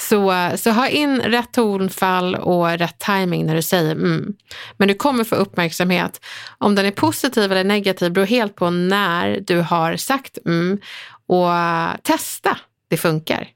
så, 0.00 0.50
så 0.56 0.70
ha 0.70 0.88
in 0.88 1.20
rätt 1.20 1.52
tonfall 1.52 2.34
och 2.34 2.78
rätt 2.78 2.98
timing 2.98 3.46
när 3.46 3.54
du 3.54 3.62
säger 3.62 3.92
mm. 3.92 4.34
Men 4.76 4.88
du 4.88 4.94
kommer 4.94 5.24
få 5.24 5.34
uppmärksamhet. 5.34 6.20
Om 6.58 6.74
den 6.74 6.86
är 6.86 6.90
positiv 6.90 7.52
eller 7.52 7.64
negativ 7.64 8.12
beror 8.12 8.26
helt 8.26 8.54
på 8.54 8.70
när 8.70 9.40
du 9.40 9.60
har 9.60 9.96
sagt 9.96 10.38
mm. 10.46 10.78
Och 11.26 11.50
testa, 12.02 12.58
det 12.88 12.96
funkar. 12.96 13.48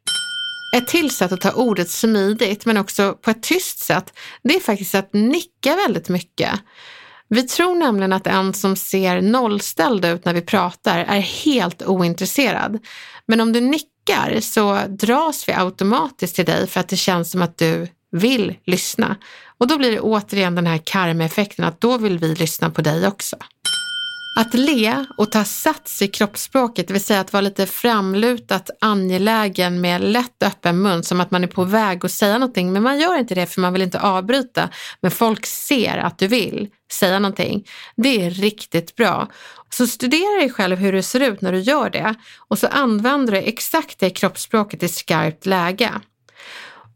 Ett 0.76 0.88
till 0.88 1.10
sätt 1.10 1.32
att 1.32 1.40
ta 1.40 1.52
ordet 1.52 1.90
smidigt 1.90 2.66
men 2.66 2.76
också 2.76 3.12
på 3.22 3.30
ett 3.30 3.42
tyst 3.42 3.78
sätt, 3.78 4.12
det 4.42 4.54
är 4.54 4.60
faktiskt 4.60 4.94
att 4.94 5.12
nicka 5.12 5.76
väldigt 5.76 6.08
mycket. 6.08 6.50
Vi 7.28 7.42
tror 7.42 7.74
nämligen 7.74 8.12
att 8.12 8.26
en 8.26 8.52
som 8.52 8.76
ser 8.76 9.22
nollställd 9.22 10.04
ut 10.04 10.24
när 10.24 10.34
vi 10.34 10.40
pratar 10.40 10.98
är 10.98 11.20
helt 11.20 11.82
ointresserad. 11.82 12.78
Men 13.26 13.40
om 13.40 13.52
du 13.52 13.60
nickar 13.60 13.93
nickar 14.08 14.40
så 14.40 14.86
dras 14.88 15.48
vi 15.48 15.52
automatiskt 15.52 16.36
till 16.36 16.44
dig 16.44 16.66
för 16.66 16.80
att 16.80 16.88
det 16.88 16.96
känns 16.96 17.30
som 17.30 17.42
att 17.42 17.58
du 17.58 17.88
vill 18.10 18.54
lyssna. 18.64 19.16
Och 19.58 19.66
då 19.66 19.78
blir 19.78 19.90
det 19.90 20.00
återigen 20.00 20.54
den 20.54 20.66
här 20.66 20.78
karmaeffekten 20.84 21.64
att 21.64 21.80
då 21.80 21.98
vill 21.98 22.18
vi 22.18 22.34
lyssna 22.34 22.70
på 22.70 22.82
dig 22.82 23.06
också. 23.06 23.36
Att 24.36 24.54
le 24.54 25.04
och 25.16 25.32
ta 25.32 25.44
sats 25.44 26.02
i 26.02 26.08
kroppsspråket, 26.08 26.88
det 26.88 26.92
vill 26.92 27.04
säga 27.04 27.20
att 27.20 27.32
vara 27.32 27.40
lite 27.40 27.66
framlutat 27.66 28.70
angelägen 28.80 29.80
med 29.80 30.00
lätt 30.00 30.42
öppen 30.42 30.82
mun 30.82 31.02
som 31.02 31.20
att 31.20 31.30
man 31.30 31.44
är 31.44 31.48
på 31.48 31.64
väg 31.64 32.04
att 32.04 32.10
säga 32.10 32.38
någonting 32.38 32.72
men 32.72 32.82
man 32.82 32.98
gör 32.98 33.18
inte 33.18 33.34
det 33.34 33.46
för 33.46 33.60
man 33.60 33.72
vill 33.72 33.82
inte 33.82 34.00
avbryta 34.00 34.68
men 35.00 35.10
folk 35.10 35.46
ser 35.46 35.98
att 35.98 36.18
du 36.18 36.26
vill 36.26 36.68
säga 36.92 37.18
någonting. 37.18 37.64
Det 37.96 38.26
är 38.26 38.30
riktigt 38.30 38.96
bra. 38.96 39.28
Så 39.70 39.86
studera 39.86 40.40
dig 40.40 40.50
själv 40.50 40.76
hur 40.76 40.92
du 40.92 41.02
ser 41.02 41.20
ut 41.20 41.40
när 41.40 41.52
du 41.52 41.60
gör 41.60 41.90
det 41.90 42.14
och 42.48 42.58
så 42.58 42.66
använder 42.66 43.32
du 43.32 43.38
exakt 43.38 43.98
det 43.98 44.10
kroppsspråket 44.10 44.82
i 44.82 44.88
skarpt 44.88 45.46
läge. 45.46 45.90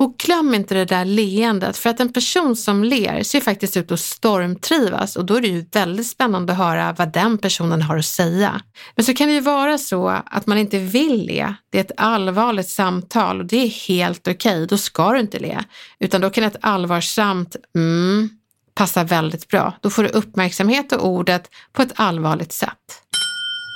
Och 0.01 0.17
glöm 0.19 0.55
inte 0.55 0.75
det 0.75 0.85
där 0.85 1.05
leendet, 1.05 1.77
för 1.77 1.91
att 1.91 2.01
en 2.01 2.13
person 2.13 2.57
som 2.57 2.85
ler 2.85 3.23
ser 3.23 3.41
faktiskt 3.41 3.77
ut 3.77 3.93
att 3.93 4.01
stormtrivas 4.01 5.17
och 5.17 5.25
då 5.25 5.35
är 5.35 5.41
det 5.41 5.49
ju 5.49 5.67
väldigt 5.73 6.07
spännande 6.07 6.53
att 6.53 6.59
höra 6.59 6.95
vad 6.99 7.13
den 7.13 7.39
personen 7.39 7.83
har 7.83 7.97
att 7.97 8.05
säga. 8.05 8.63
Men 8.97 9.05
så 9.05 9.15
kan 9.15 9.29
det 9.29 9.35
ju 9.35 9.41
vara 9.41 9.79
så 9.79 10.09
att 10.09 10.47
man 10.47 10.59
inte 10.59 10.79
vill 10.79 11.27
le. 11.27 11.55
Det 11.71 11.79
är 11.79 11.85
ett 11.85 11.93
allvarligt 11.97 12.69
samtal 12.69 13.41
och 13.41 13.47
det 13.47 13.57
är 13.57 13.69
helt 13.69 14.29
okej, 14.29 14.35
okay. 14.35 14.67
då 14.67 14.79
ska 14.79 15.13
du 15.13 15.21
inte 15.21 15.39
le. 15.39 15.59
Utan 16.01 16.21
då 16.21 16.31
kan 16.31 16.45
ett 16.45 16.57
allvarsamt 16.61 17.57
mm 17.77 18.31
passa 18.75 19.05
väldigt 19.05 19.49
bra. 19.49 19.75
Då 19.81 19.91
får 19.91 20.03
du 20.03 20.09
uppmärksamhet 20.09 20.93
och 20.93 21.07
ordet 21.07 21.51
på 21.73 21.83
ett 21.83 21.93
allvarligt 21.95 22.53
sätt. 22.53 23.03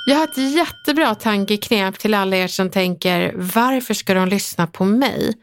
Jag 0.05 0.15
har 0.15 0.23
ett 0.23 0.37
jättebra 0.37 1.15
tankeknep 1.15 1.99
till 1.99 2.13
alla 2.13 2.35
er 2.37 2.47
som 2.47 2.69
tänker 2.69 3.33
varför 3.35 3.93
ska 3.93 4.13
de 4.13 4.27
lyssna 4.27 4.67
på 4.67 4.85
mig? 4.85 5.33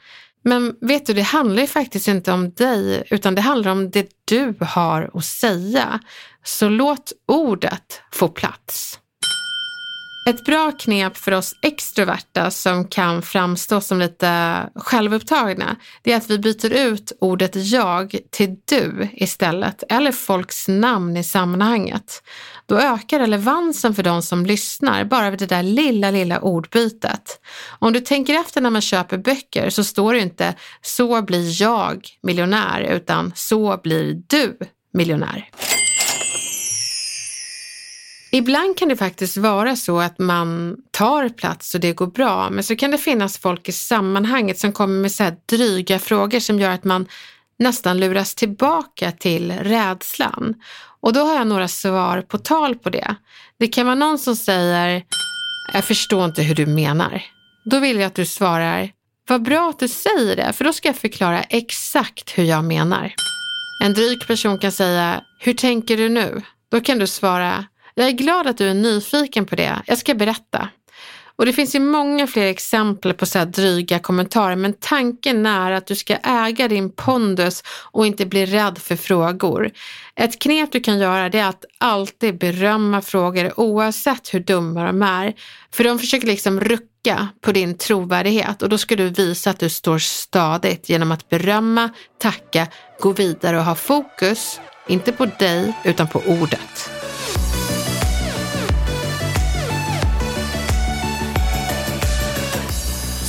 Men 0.43 0.75
vet 0.81 1.07
du, 1.07 1.15
det 1.15 1.23
handlar 1.23 1.63
ju 1.63 1.67
faktiskt 1.67 2.09
inte 2.09 2.33
om 2.33 2.51
dig 2.51 3.05
utan 3.11 3.35
det 3.35 3.41
handlar 3.41 3.71
om 3.71 3.91
det 3.91 4.09
du 4.25 4.55
har 4.61 5.11
att 5.15 5.25
säga. 5.25 6.01
Så 6.45 6.69
låt 6.69 7.13
ordet 7.27 8.03
få 8.13 8.29
plats. 8.29 9.01
Ett 10.29 10.45
bra 10.45 10.73
knep 10.73 11.17
för 11.17 11.33
oss 11.33 11.55
extroverta 11.63 12.51
som 12.51 12.89
kan 12.89 13.23
framstå 13.23 13.81
som 13.81 13.99
lite 13.99 14.57
självupptagna, 14.75 15.77
det 16.03 16.13
är 16.13 16.17
att 16.17 16.31
vi 16.31 16.39
byter 16.39 16.73
ut 16.73 17.13
ordet 17.21 17.51
jag 17.55 18.17
till 18.31 18.57
du 18.65 19.09
istället, 19.13 19.83
eller 19.89 20.13
folks 20.13 20.69
namn 20.69 21.17
i 21.17 21.25
sammanhanget. 21.25 22.23
Då 22.71 22.79
ökar 22.79 23.19
relevansen 23.19 23.95
för 23.95 24.03
de 24.03 24.23
som 24.23 24.47
lyssnar 24.47 25.05
bara 25.05 25.31
vid 25.31 25.39
det 25.39 25.47
där 25.47 25.63
lilla, 25.63 26.11
lilla 26.11 26.41
ordbytet. 26.41 27.41
Om 27.79 27.93
du 27.93 28.01
tänker 28.01 28.35
efter 28.35 28.61
när 28.61 28.71
man 28.71 28.81
köper 28.81 29.19
böcker 29.19 29.71
så 29.71 29.85
står 29.85 30.15
det 30.15 30.21
inte 30.21 30.55
så 30.83 31.23
blir 31.23 31.63
jag 31.63 32.09
miljonär, 32.23 32.81
utan 32.81 33.33
så 33.35 33.81
blir 33.83 34.23
du 34.27 34.59
miljonär. 34.93 35.51
Ibland 38.33 38.77
kan 38.79 38.89
det 38.89 38.97
faktiskt 38.97 39.37
vara 39.37 39.77
så 39.77 40.01
att 40.01 40.19
man 40.19 40.77
tar 40.91 41.29
plats 41.29 41.75
och 41.75 41.81
det 41.81 41.93
går 41.93 42.07
bra, 42.07 42.51
men 42.51 42.65
så 42.65 42.77
kan 42.77 42.91
det 42.91 42.99
finnas 42.99 43.39
folk 43.39 43.69
i 43.69 43.73
sammanhanget 43.73 44.59
som 44.59 44.73
kommer 44.73 45.01
med 45.01 45.13
så 45.13 45.23
här 45.23 45.37
dryga 45.47 45.99
frågor 45.99 46.41
som 46.41 46.61
gör 46.61 46.71
att 46.71 46.85
man 46.85 47.07
nästan 47.59 48.01
luras 48.01 48.35
tillbaka 48.35 49.13
till 49.13 49.53
rädslan. 49.53 50.55
Och 51.03 51.13
då 51.13 51.21
har 51.21 51.35
jag 51.35 51.47
några 51.47 51.69
svar 51.69 52.23
på 52.23 52.39
tal 52.39 52.75
på 52.75 52.91
det. 52.91 53.15
Det 53.59 53.67
kan 53.67 53.87
vara 53.87 53.95
någon 53.95 54.19
som 54.19 54.37
säger, 54.37 55.03
jag 55.73 55.85
förstår 55.85 56.25
inte 56.25 56.43
hur 56.43 56.55
du 56.55 56.67
menar. 56.67 57.23
Då 57.65 57.79
vill 57.79 57.97
jag 57.97 58.07
att 58.07 58.15
du 58.15 58.27
svarar, 58.27 58.91
vad 59.29 59.43
bra 59.43 59.71
att 59.71 59.79
du 59.79 59.89
säger 59.89 60.37
det, 60.37 60.53
för 60.53 60.65
då 60.65 60.73
ska 60.73 60.89
jag 60.89 60.97
förklara 60.97 61.43
exakt 61.43 62.39
hur 62.39 62.45
jag 62.45 62.65
menar. 62.65 63.13
En 63.85 63.95
dryg 63.95 64.27
person 64.27 64.59
kan 64.59 64.73
säga, 64.73 65.21
hur 65.39 65.55
tänker 65.55 65.97
du 65.97 66.09
nu? 66.09 66.43
Då 66.71 66.81
kan 66.81 66.99
du 66.99 67.07
svara, 67.07 67.65
jag 67.95 68.07
är 68.07 68.13
glad 68.13 68.47
att 68.47 68.59
du 68.59 68.69
är 68.69 68.75
nyfiken 68.75 69.47
på 69.47 69.57
det, 69.57 69.83
jag 69.87 69.99
ska 69.99 70.15
berätta. 70.15 70.69
Och 71.41 71.47
det 71.47 71.53
finns 71.53 71.75
ju 71.75 71.81
många 71.81 72.27
fler 72.27 72.47
exempel 72.47 73.15
på 73.15 73.27
så 73.27 73.39
här 73.39 73.47
dryga 73.47 73.99
kommentarer 73.99 74.57
men 74.57 74.73
tanken 74.73 75.47
är 75.47 75.73
att 75.73 75.87
du 75.87 75.95
ska 75.97 76.17
äga 76.17 76.69
din 76.69 76.93
pondus 76.93 77.63
och 77.91 78.07
inte 78.07 78.27
bli 78.27 78.47
rädd 78.47 78.79
för 78.79 78.97
frågor. 78.97 79.71
Ett 80.17 80.39
knep 80.39 80.73
du 80.73 80.81
kan 80.81 80.99
göra 80.99 81.29
det 81.29 81.39
är 81.39 81.49
att 81.49 81.65
alltid 81.79 82.39
berömma 82.39 83.03
frågor 83.03 83.61
oavsett 83.61 84.35
hur 84.35 84.41
dumma 84.41 84.85
de 84.85 85.03
är. 85.03 85.35
För 85.73 85.85
de 85.85 85.99
försöker 85.99 86.27
liksom 86.27 86.61
rucka 86.61 87.29
på 87.41 87.53
din 87.53 87.79
trovärdighet 87.79 88.63
och 88.63 88.69
då 88.69 88.79
ska 88.79 88.97
du 88.97 89.09
visa 89.09 89.51
att 89.51 89.59
du 89.59 89.69
står 89.69 89.99
stadigt 89.99 90.89
genom 90.89 91.13
att 91.13 91.29
berömma, 91.29 91.91
tacka, 92.19 92.67
gå 93.01 93.13
vidare 93.13 93.59
och 93.59 93.65
ha 93.65 93.75
fokus, 93.75 94.61
inte 94.89 95.13
på 95.13 95.27
dig 95.27 95.73
utan 95.85 96.09
på 96.09 96.23
ordet. 96.27 97.00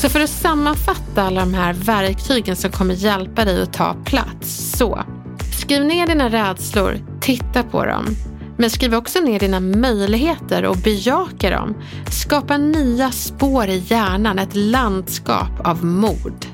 Så 0.01 0.09
för 0.09 0.19
att 0.19 0.29
sammanfatta 0.29 1.23
alla 1.23 1.39
de 1.39 1.53
här 1.53 1.73
verktygen 1.73 2.55
som 2.55 2.71
kommer 2.71 2.93
hjälpa 2.93 3.45
dig 3.45 3.61
att 3.61 3.73
ta 3.73 3.95
plats. 4.05 4.77
Så, 4.77 5.03
skriv 5.53 5.85
ner 5.85 6.07
dina 6.07 6.29
rädslor, 6.29 6.97
titta 7.19 7.63
på 7.63 7.85
dem. 7.85 8.05
Men 8.57 8.69
skriv 8.69 8.95
också 8.95 9.19
ner 9.19 9.39
dina 9.39 9.59
möjligheter 9.59 10.65
och 10.65 10.77
bejaka 10.77 11.49
dem. 11.49 11.75
Skapa 12.11 12.57
nya 12.57 13.11
spår 13.11 13.67
i 13.67 13.83
hjärnan, 13.87 14.39
ett 14.39 14.55
landskap 14.55 15.67
av 15.67 15.85
mod. 15.85 16.45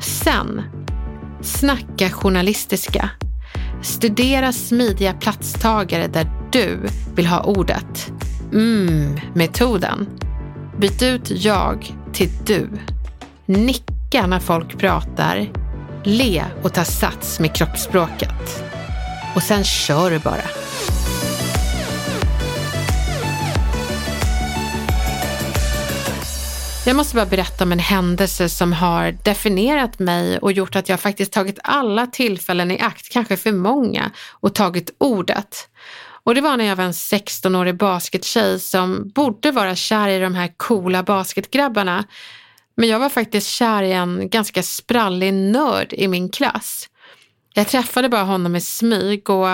Sen, 0.00 0.62
snacka 1.42 2.10
journalistiska. 2.10 3.10
Studera 3.82 4.52
smidiga 4.52 5.12
platstagare 5.12 6.06
där 6.06 6.30
du 6.52 6.78
vill 7.14 7.26
ha 7.26 7.42
ordet. 7.42 8.12
Mm, 8.52 9.20
metoden. 9.34 10.06
Byt 10.78 11.02
ut 11.02 11.30
jag 11.30 12.01
till 12.12 12.30
du. 12.46 12.68
Nicka 13.46 14.26
när 14.26 14.38
folk 14.38 14.78
pratar. 14.78 15.48
Le 16.04 16.44
och 16.62 16.74
ta 16.74 16.84
sats 16.84 17.40
med 17.40 17.54
kroppsspråket. 17.54 18.64
Och 19.34 19.42
sen 19.42 19.64
kör 19.64 20.10
du 20.10 20.18
bara. 20.18 20.42
Jag 26.86 26.96
måste 26.96 27.14
bara 27.14 27.26
berätta 27.26 27.64
om 27.64 27.72
en 27.72 27.78
händelse 27.78 28.48
som 28.48 28.72
har 28.72 29.12
definierat 29.24 29.98
mig 29.98 30.38
och 30.38 30.52
gjort 30.52 30.76
att 30.76 30.88
jag 30.88 31.00
faktiskt 31.00 31.32
tagit 31.32 31.58
alla 31.64 32.06
tillfällen 32.06 32.70
i 32.70 32.80
akt, 32.80 33.12
kanske 33.12 33.36
för 33.36 33.52
många, 33.52 34.10
och 34.30 34.54
tagit 34.54 34.90
ordet. 34.98 35.68
Och 36.24 36.34
det 36.34 36.40
var 36.40 36.56
när 36.56 36.64
jag 36.64 36.76
var 36.76 36.84
en 36.84 36.92
16-årig 36.92 37.76
baskettjej 37.76 38.60
som 38.60 39.08
borde 39.14 39.50
vara 39.50 39.74
kär 39.74 40.08
i 40.08 40.18
de 40.18 40.34
här 40.34 40.52
coola 40.56 41.02
basketgrabbarna. 41.02 42.04
Men 42.74 42.88
jag 42.88 42.98
var 42.98 43.08
faktiskt 43.08 43.48
kär 43.48 43.82
i 43.82 43.92
en 43.92 44.28
ganska 44.28 44.62
sprallig 44.62 45.34
nörd 45.34 45.92
i 45.92 46.08
min 46.08 46.28
klass. 46.28 46.88
Jag 47.54 47.68
träffade 47.68 48.08
bara 48.08 48.22
honom 48.22 48.56
i 48.56 48.60
smyg 48.60 49.30
och 49.30 49.48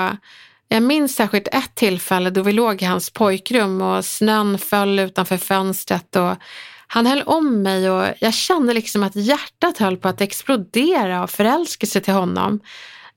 jag 0.68 0.82
minns 0.82 1.14
särskilt 1.14 1.48
ett 1.48 1.74
tillfälle 1.74 2.30
då 2.30 2.42
vi 2.42 2.52
låg 2.52 2.82
i 2.82 2.84
hans 2.84 3.10
pojkrum 3.10 3.82
och 3.82 4.04
snön 4.04 4.58
föll 4.58 4.98
utanför 4.98 5.36
fönstret 5.36 6.16
och 6.16 6.36
han 6.86 7.06
höll 7.06 7.22
om 7.22 7.62
mig 7.62 7.90
och 7.90 8.06
jag 8.20 8.34
kände 8.34 8.72
liksom 8.74 9.02
att 9.02 9.16
hjärtat 9.16 9.78
höll 9.78 9.96
på 9.96 10.08
att 10.08 10.20
explodera 10.20 11.22
av 11.22 11.26
förälskelse 11.26 12.00
till 12.00 12.14
honom. 12.14 12.60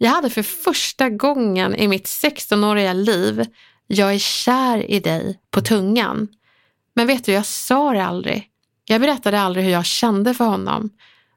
Jag 0.03 0.11
hade 0.11 0.29
för 0.29 0.43
första 0.43 1.09
gången 1.09 1.75
i 1.75 1.87
mitt 1.87 2.05
16-åriga 2.05 2.93
liv, 2.93 3.45
jag 3.87 4.13
är 4.13 4.19
kär 4.19 4.91
i 4.91 4.99
dig 4.99 5.39
på 5.51 5.61
tungan. 5.61 6.27
Men 6.95 7.07
vet 7.07 7.25
du, 7.25 7.31
jag 7.31 7.45
sa 7.45 7.91
det 7.91 8.03
aldrig. 8.03 8.47
Jag 8.85 9.01
berättade 9.01 9.39
aldrig 9.41 9.65
hur 9.65 9.71
jag 9.71 9.85
kände 9.85 10.33
för 10.33 10.45
honom. 10.45 10.89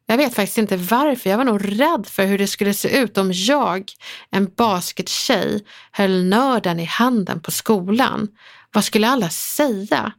Jag 0.07 0.17
vet 0.17 0.35
faktiskt 0.35 0.59
inte 0.59 0.77
varför. 0.77 1.31
Jag 1.31 1.37
var 1.37 1.45
nog 1.45 1.81
rädd 1.81 2.07
för 2.07 2.27
hur 2.27 2.39
det 2.39 2.47
skulle 2.47 2.75
se 2.75 2.99
ut 2.99 3.19
om 3.19 3.33
jag, 3.33 3.93
en 4.31 4.51
baskettjej, 4.57 5.65
höll 5.93 6.25
nörden 6.25 6.81
i 6.81 6.85
handen 6.85 7.41
på 7.41 7.51
skolan. 7.51 8.29
Vad 8.73 8.85
skulle 8.85 9.09
alla 9.09 9.29
säga? 9.29 10.13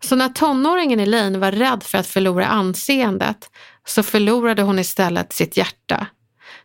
Så 0.00 0.16
när 0.16 0.28
tonåringen 0.28 1.00
Elaine 1.00 1.40
var 1.40 1.52
rädd 1.52 1.82
för 1.82 1.98
att 1.98 2.06
förlora 2.06 2.46
anseendet 2.46 3.50
så 3.86 4.02
förlorade 4.02 4.62
hon 4.62 4.78
istället 4.78 5.32
sitt 5.32 5.56
hjärta. 5.56 6.06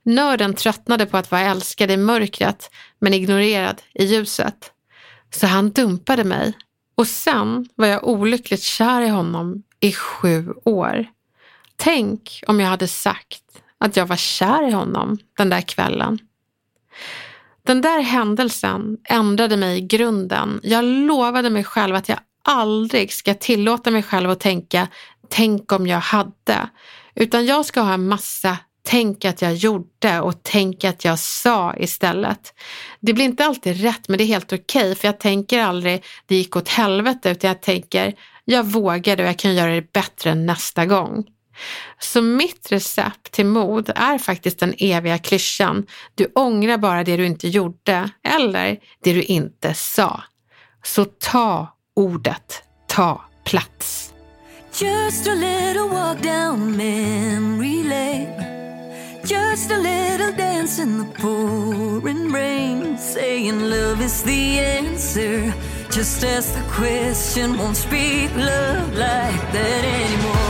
Nörden 0.03 0.53
tröttnade 0.53 1.05
på 1.05 1.17
att 1.17 1.31
vara 1.31 1.41
älskad 1.41 1.91
i 1.91 1.97
mörkret 1.97 2.71
men 2.99 3.13
ignorerad 3.13 3.81
i 3.93 4.05
ljuset. 4.05 4.71
Så 5.33 5.47
han 5.47 5.71
dumpade 5.71 6.23
mig 6.23 6.53
och 6.95 7.07
sen 7.07 7.69
var 7.75 7.87
jag 7.87 8.07
olyckligt 8.07 8.63
kär 8.63 9.01
i 9.01 9.07
honom 9.07 9.63
i 9.79 9.91
sju 9.91 10.53
år. 10.63 11.05
Tänk 11.75 12.43
om 12.47 12.59
jag 12.59 12.67
hade 12.67 12.87
sagt 12.87 13.43
att 13.77 13.97
jag 13.97 14.05
var 14.05 14.15
kär 14.15 14.67
i 14.67 14.71
honom 14.71 15.17
den 15.37 15.49
där 15.49 15.61
kvällen. 15.61 16.19
Den 17.63 17.81
där 17.81 18.01
händelsen 18.01 18.97
ändrade 19.03 19.57
mig 19.57 19.77
i 19.77 19.81
grunden. 19.81 20.59
Jag 20.63 20.85
lovade 20.85 21.49
mig 21.49 21.63
själv 21.63 21.95
att 21.95 22.09
jag 22.09 22.19
aldrig 22.43 23.13
ska 23.13 23.33
tillåta 23.33 23.91
mig 23.91 24.03
själv 24.03 24.29
att 24.29 24.39
tänka 24.39 24.87
tänk 25.29 25.71
om 25.71 25.87
jag 25.87 25.99
hade. 25.99 26.69
Utan 27.15 27.45
jag 27.45 27.65
ska 27.65 27.81
ha 27.81 27.93
en 27.93 28.07
massa 28.07 28.57
tänk 28.83 29.25
att 29.25 29.41
jag 29.41 29.53
gjorde 29.53 30.21
och 30.21 30.43
tänk 30.43 30.83
att 30.83 31.05
jag 31.05 31.19
sa 31.19 31.75
istället. 31.75 32.53
Det 32.99 33.13
blir 33.13 33.25
inte 33.25 33.45
alltid 33.45 33.81
rätt 33.81 34.07
men 34.07 34.17
det 34.17 34.23
är 34.23 34.25
helt 34.25 34.53
okej 34.53 34.81
okay, 34.81 34.95
för 34.95 35.07
jag 35.07 35.19
tänker 35.19 35.61
aldrig 35.61 36.03
det 36.25 36.35
gick 36.35 36.55
åt 36.55 36.69
helvete 36.69 37.29
utan 37.29 37.47
jag 37.47 37.61
tänker 37.61 38.13
jag 38.45 38.63
vågade 38.63 39.23
och 39.23 39.29
jag 39.29 39.39
kan 39.39 39.55
göra 39.55 39.71
det 39.71 39.93
bättre 39.93 40.35
nästa 40.35 40.85
gång. 40.85 41.25
Så 41.99 42.21
mitt 42.21 42.71
recept 42.71 43.31
till 43.31 43.45
mod 43.45 43.91
är 43.95 44.17
faktiskt 44.17 44.59
den 44.59 44.73
eviga 44.77 45.17
klyschan. 45.17 45.85
Du 46.15 46.25
ångrar 46.35 46.77
bara 46.77 47.03
det 47.03 47.17
du 47.17 47.25
inte 47.25 47.47
gjorde 47.47 48.09
eller 48.23 48.79
det 49.03 49.13
du 49.13 49.23
inte 49.23 49.73
sa. 49.73 50.23
Så 50.83 51.05
ta 51.05 51.77
ordet, 51.95 52.63
ta 52.87 53.21
plats. 53.45 54.13
Just 54.73 55.27
a 55.27 55.33
little 55.33 55.89
walk 55.89 56.21
down 56.23 56.77
memory 56.77 57.83
lane 57.83 58.60
Just 59.25 59.69
a 59.71 59.77
little 59.77 60.31
dance 60.31 60.79
in 60.79 60.97
the 60.97 61.05
pouring 61.05 62.31
rain. 62.31 62.97
Saying 62.97 63.69
love 63.69 64.01
is 64.01 64.23
the 64.23 64.59
answer. 64.59 65.53
Just 65.91 66.23
ask 66.23 66.53
the 66.53 66.63
question. 66.71 67.57
Won't 67.57 67.77
speak 67.77 68.35
love 68.35 68.93
like 68.95 69.51
that 69.53 69.83
anymore 69.83 70.40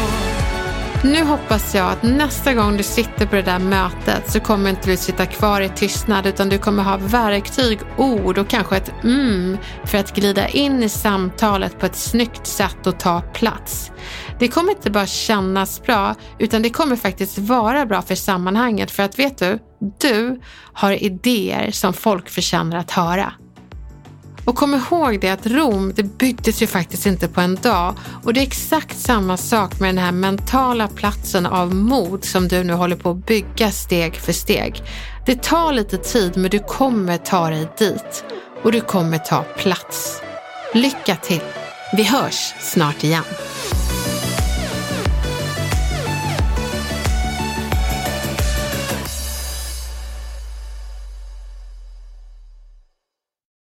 nu 1.03 1.23
hoppas 1.23 1.75
jag 1.75 1.91
att 1.91 2.03
nästa 2.03 2.53
gång 2.53 2.77
du 2.77 2.83
sitter 2.83 3.25
på 3.25 3.35
det 3.35 3.41
där 3.41 3.59
mötet 3.59 4.31
så 4.31 4.39
kommer 4.39 4.69
inte 4.69 4.89
du 4.89 4.97
sitta 4.97 5.25
kvar 5.25 5.61
i 5.61 5.69
tystnad 5.69 6.25
utan 6.25 6.49
du 6.49 6.57
kommer 6.57 6.83
ha 6.83 6.97
verktyg, 6.97 7.79
ord 7.97 8.37
och 8.37 8.47
kanske 8.47 8.77
ett 8.77 8.91
mm 9.03 9.57
för 9.85 9.97
att 9.97 10.15
glida 10.15 10.47
in 10.47 10.83
i 10.83 10.89
samtalet 10.89 11.79
på 11.79 11.85
ett 11.85 11.95
snyggt 11.95 12.47
sätt 12.47 12.87
och 12.87 12.99
ta 12.99 13.21
plats. 13.21 13.91
Det 14.39 14.47
kommer 14.47 14.71
inte 14.71 14.91
bara 14.91 15.07
kännas 15.07 15.83
bra 15.83 16.15
utan 16.39 16.61
det 16.61 16.69
kommer 16.69 16.95
faktiskt 16.95 17.37
vara 17.37 17.85
bra 17.85 18.01
för 18.01 18.15
sammanhanget 18.15 18.91
för 18.91 19.03
att 19.03 19.19
vet 19.19 19.37
du, 19.37 19.59
du 19.99 20.41
har 20.73 21.03
idéer 21.03 21.71
som 21.71 21.93
folk 21.93 22.29
förtjänar 22.29 22.77
att 22.77 22.91
höra. 22.91 23.33
Och 24.45 24.55
kom 24.55 24.75
ihåg 24.75 25.19
det 25.19 25.29
att 25.29 25.47
Rom, 25.47 25.93
det 25.95 26.03
byggdes 26.03 26.61
ju 26.61 26.67
faktiskt 26.67 27.05
inte 27.05 27.27
på 27.27 27.41
en 27.41 27.55
dag. 27.55 27.95
Och 28.23 28.33
det 28.33 28.39
är 28.39 28.43
exakt 28.43 28.99
samma 28.99 29.37
sak 29.37 29.79
med 29.79 29.89
den 29.89 29.97
här 29.97 30.11
mentala 30.11 30.87
platsen 30.87 31.45
av 31.45 31.75
mod 31.75 32.25
som 32.25 32.47
du 32.47 32.63
nu 32.63 32.73
håller 32.73 32.95
på 32.95 33.11
att 33.11 33.25
bygga 33.25 33.71
steg 33.71 34.15
för 34.15 34.33
steg. 34.33 34.83
Det 35.25 35.43
tar 35.43 35.73
lite 35.73 35.97
tid 35.97 36.37
men 36.37 36.49
du 36.49 36.59
kommer 36.59 37.17
ta 37.17 37.49
dig 37.49 37.67
dit. 37.77 38.23
Och 38.63 38.71
du 38.71 38.81
kommer 38.81 39.17
ta 39.17 39.43
plats. 39.43 40.21
Lycka 40.73 41.15
till! 41.15 41.41
Vi 41.93 42.03
hörs 42.03 42.53
snart 42.59 43.03
igen. 43.03 43.23